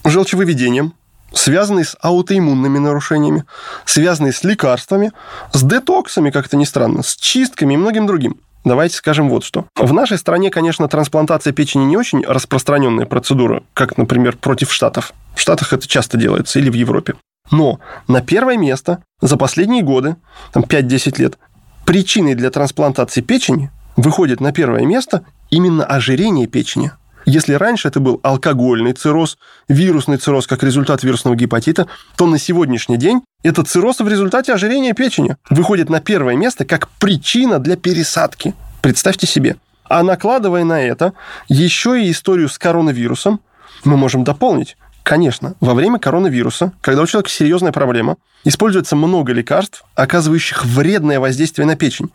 желчевыведением, 0.04 0.92
связанные 1.32 1.84
с 1.84 1.96
аутоиммунными 2.00 2.78
нарушениями, 2.78 3.44
связанные 3.84 4.32
с 4.32 4.44
лекарствами, 4.44 5.12
с 5.52 5.62
детоксами, 5.62 6.30
как 6.30 6.46
это 6.46 6.56
ни 6.56 6.64
странно, 6.64 7.02
с 7.02 7.16
чистками 7.16 7.74
и 7.74 7.76
многим 7.76 8.06
другим. 8.06 8.40
Давайте 8.64 8.96
скажем 8.96 9.28
вот 9.28 9.44
что. 9.44 9.66
В 9.76 9.92
нашей 9.92 10.18
стране, 10.18 10.50
конечно, 10.50 10.88
трансплантация 10.88 11.52
печени 11.52 11.84
не 11.84 11.96
очень 11.96 12.24
распространенная 12.26 13.06
процедура, 13.06 13.62
как, 13.74 13.96
например, 13.96 14.36
против 14.36 14.72
Штатов. 14.72 15.12
В 15.36 15.40
Штатах 15.40 15.72
это 15.72 15.86
часто 15.86 16.16
делается 16.16 16.58
или 16.58 16.68
в 16.68 16.74
Европе. 16.74 17.14
Но 17.52 17.78
на 18.08 18.22
первое 18.22 18.56
место 18.56 19.04
за 19.20 19.36
последние 19.36 19.82
годы, 19.82 20.16
там 20.52 20.64
5-10 20.64 21.20
лет, 21.20 21.38
причиной 21.84 22.34
для 22.34 22.50
трансплантации 22.50 23.20
печени 23.20 23.70
выходит 23.94 24.40
на 24.40 24.52
первое 24.52 24.84
место 24.84 25.24
именно 25.48 25.84
ожирение 25.84 26.48
печени. 26.48 26.90
Если 27.26 27.54
раньше 27.54 27.88
это 27.88 27.98
был 27.98 28.20
алкогольный 28.22 28.92
цирроз, 28.92 29.36
вирусный 29.66 30.16
цирроз 30.16 30.46
как 30.46 30.62
результат 30.62 31.02
вирусного 31.02 31.34
гепатита, 31.34 31.88
то 32.16 32.26
на 32.26 32.38
сегодняшний 32.38 32.96
день 32.96 33.22
это 33.42 33.64
цирроз 33.64 33.98
в 33.98 34.08
результате 34.08 34.54
ожирения 34.54 34.94
печени 34.94 35.36
выходит 35.50 35.90
на 35.90 36.00
первое 36.00 36.36
место 36.36 36.64
как 36.64 36.88
причина 37.00 37.58
для 37.58 37.76
пересадки. 37.76 38.54
Представьте 38.80 39.26
себе. 39.26 39.56
А 39.88 40.04
накладывая 40.04 40.62
на 40.62 40.80
это 40.80 41.14
еще 41.48 42.00
и 42.00 42.12
историю 42.12 42.48
с 42.48 42.58
коронавирусом, 42.58 43.40
мы 43.84 43.96
можем 43.96 44.22
дополнить. 44.22 44.76
Конечно, 45.02 45.54
во 45.60 45.74
время 45.74 45.98
коронавируса, 45.98 46.72
когда 46.80 47.02
у 47.02 47.06
человека 47.06 47.30
серьезная 47.30 47.72
проблема, 47.72 48.16
используется 48.44 48.94
много 48.94 49.32
лекарств, 49.32 49.84
оказывающих 49.96 50.64
вредное 50.64 51.18
воздействие 51.18 51.66
на 51.66 51.74
печень, 51.74 52.10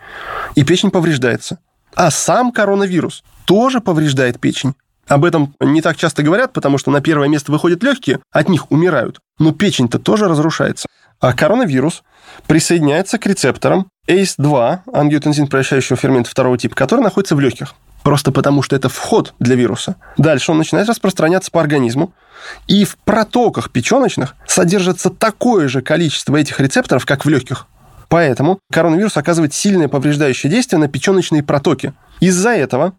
и 0.56 0.64
печень 0.64 0.92
повреждается. 0.92 1.60
А 1.96 2.12
сам 2.12 2.54
коронавирус 2.54 3.24
тоже 3.46 3.82
повреждает 3.82 4.40
печень. 4.40 4.74
Об 5.08 5.26
этом 5.26 5.54
не 5.60 5.82
так 5.82 5.98
часто 5.98 6.24
говорят, 6.24 6.54
потому 6.54 6.78
что 6.78 6.92
на 6.92 7.02
первое 7.02 7.28
место 7.28 7.52
выходят 7.52 7.84
легкие, 7.84 8.20
от 8.32 8.50
них 8.50 8.72
умирают. 8.72 9.20
Но 9.40 9.52
печень-то 9.52 10.00
тоже 10.00 10.28
разрушается. 10.28 10.88
А 11.20 11.34
коронавирус 11.34 12.04
присоединяется 12.48 13.18
к 13.18 13.26
рецепторам 13.26 13.88
ACE2, 14.08 14.80
ангиотензин 14.94 15.48
превращающего 15.48 15.98
фермента 15.98 16.30
второго 16.30 16.58
типа, 16.58 16.76
который 16.76 17.02
находится 17.02 17.36
в 17.36 17.40
легких. 17.40 17.76
Просто 18.04 18.32
потому, 18.32 18.64
что 18.64 18.76
это 18.76 18.90
вход 18.90 19.36
для 19.40 19.56
вируса. 19.56 19.96
Дальше 20.18 20.52
он 20.52 20.58
начинает 20.58 20.90
распространяться 20.90 21.52
по 21.52 21.62
организму, 21.62 22.14
и 22.68 22.84
в 22.84 22.98
протоках 22.98 23.70
печеночных 23.72 24.36
содержится 24.48 25.12
такое 25.12 25.68
же 25.68 25.82
количество 25.82 26.36
этих 26.36 26.60
рецепторов, 26.60 27.06
как 27.06 27.26
в 27.26 27.30
легких. 27.30 27.68
Поэтому 28.10 28.60
коронавирус 28.72 29.16
оказывает 29.18 29.54
сильное 29.54 29.88
повреждающее 29.88 30.52
действие 30.52 30.80
на 30.80 30.88
печеночные 30.88 31.44
протоки. 31.44 31.94
Из-за 32.20 32.50
этого 32.50 32.94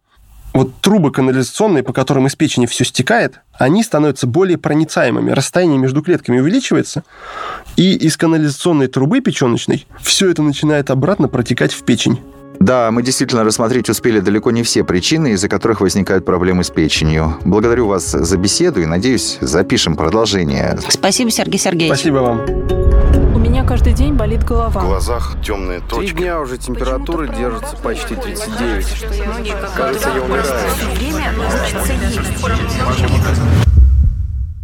вот 0.52 0.74
трубы 0.80 1.10
канализационные, 1.10 1.82
по 1.82 1.92
которым 1.92 2.26
из 2.26 2.36
печени 2.36 2.66
все 2.66 2.84
стекает, 2.84 3.40
они 3.54 3.82
становятся 3.82 4.26
более 4.26 4.58
проницаемыми. 4.58 5.30
Расстояние 5.30 5.78
между 5.78 6.02
клетками 6.02 6.38
увеличивается, 6.40 7.04
и 7.76 7.94
из 7.94 8.16
канализационной 8.16 8.88
трубы 8.88 9.20
печеночной 9.20 9.86
все 10.00 10.30
это 10.30 10.42
начинает 10.42 10.90
обратно 10.90 11.28
протекать 11.28 11.72
в 11.72 11.82
печень. 11.84 12.20
Да, 12.60 12.90
мы 12.92 13.02
действительно 13.02 13.42
рассмотреть 13.42 13.88
успели 13.88 14.20
далеко 14.20 14.50
не 14.52 14.62
все 14.62 14.84
причины, 14.84 15.32
из-за 15.32 15.48
которых 15.48 15.80
возникают 15.80 16.24
проблемы 16.24 16.62
с 16.62 16.70
печенью. 16.70 17.36
Благодарю 17.44 17.88
вас 17.88 18.12
за 18.12 18.36
беседу 18.36 18.80
и, 18.80 18.86
надеюсь, 18.86 19.38
запишем 19.40 19.96
продолжение. 19.96 20.78
Спасибо, 20.88 21.30
Сергей 21.30 21.58
Сергеевич. 21.58 21.98
Спасибо 21.98 22.18
вам. 22.18 23.31
Меня 23.62 23.68
каждый 23.68 23.92
день 23.92 24.14
болит 24.14 24.42
В 24.42 24.46
голова. 24.48 24.80
глазах 24.80 25.36
темные 25.40 25.78
Три 25.78 25.88
точки. 25.88 26.16
дня 26.16 26.40
уже 26.40 26.58
температура 26.58 27.28
держится 27.28 27.76
почти 27.76 28.16
39. 28.16 29.06
Кажется, 29.76 30.08
я 30.08 30.20
умираю. 30.20 30.44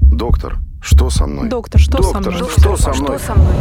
Доктор, 0.02 0.56
что 0.82 1.10
со 1.10 1.26
мной? 1.26 1.48
Доктор, 1.48 1.80
что 1.80 2.02
со 2.02 2.12
Доктор, 2.14 2.32
мной? 2.34 2.48
что 2.50 2.76
со 2.76 2.92
мной? 2.94 3.18
Что 3.18 3.26
со 3.26 3.34
мной? 3.36 3.52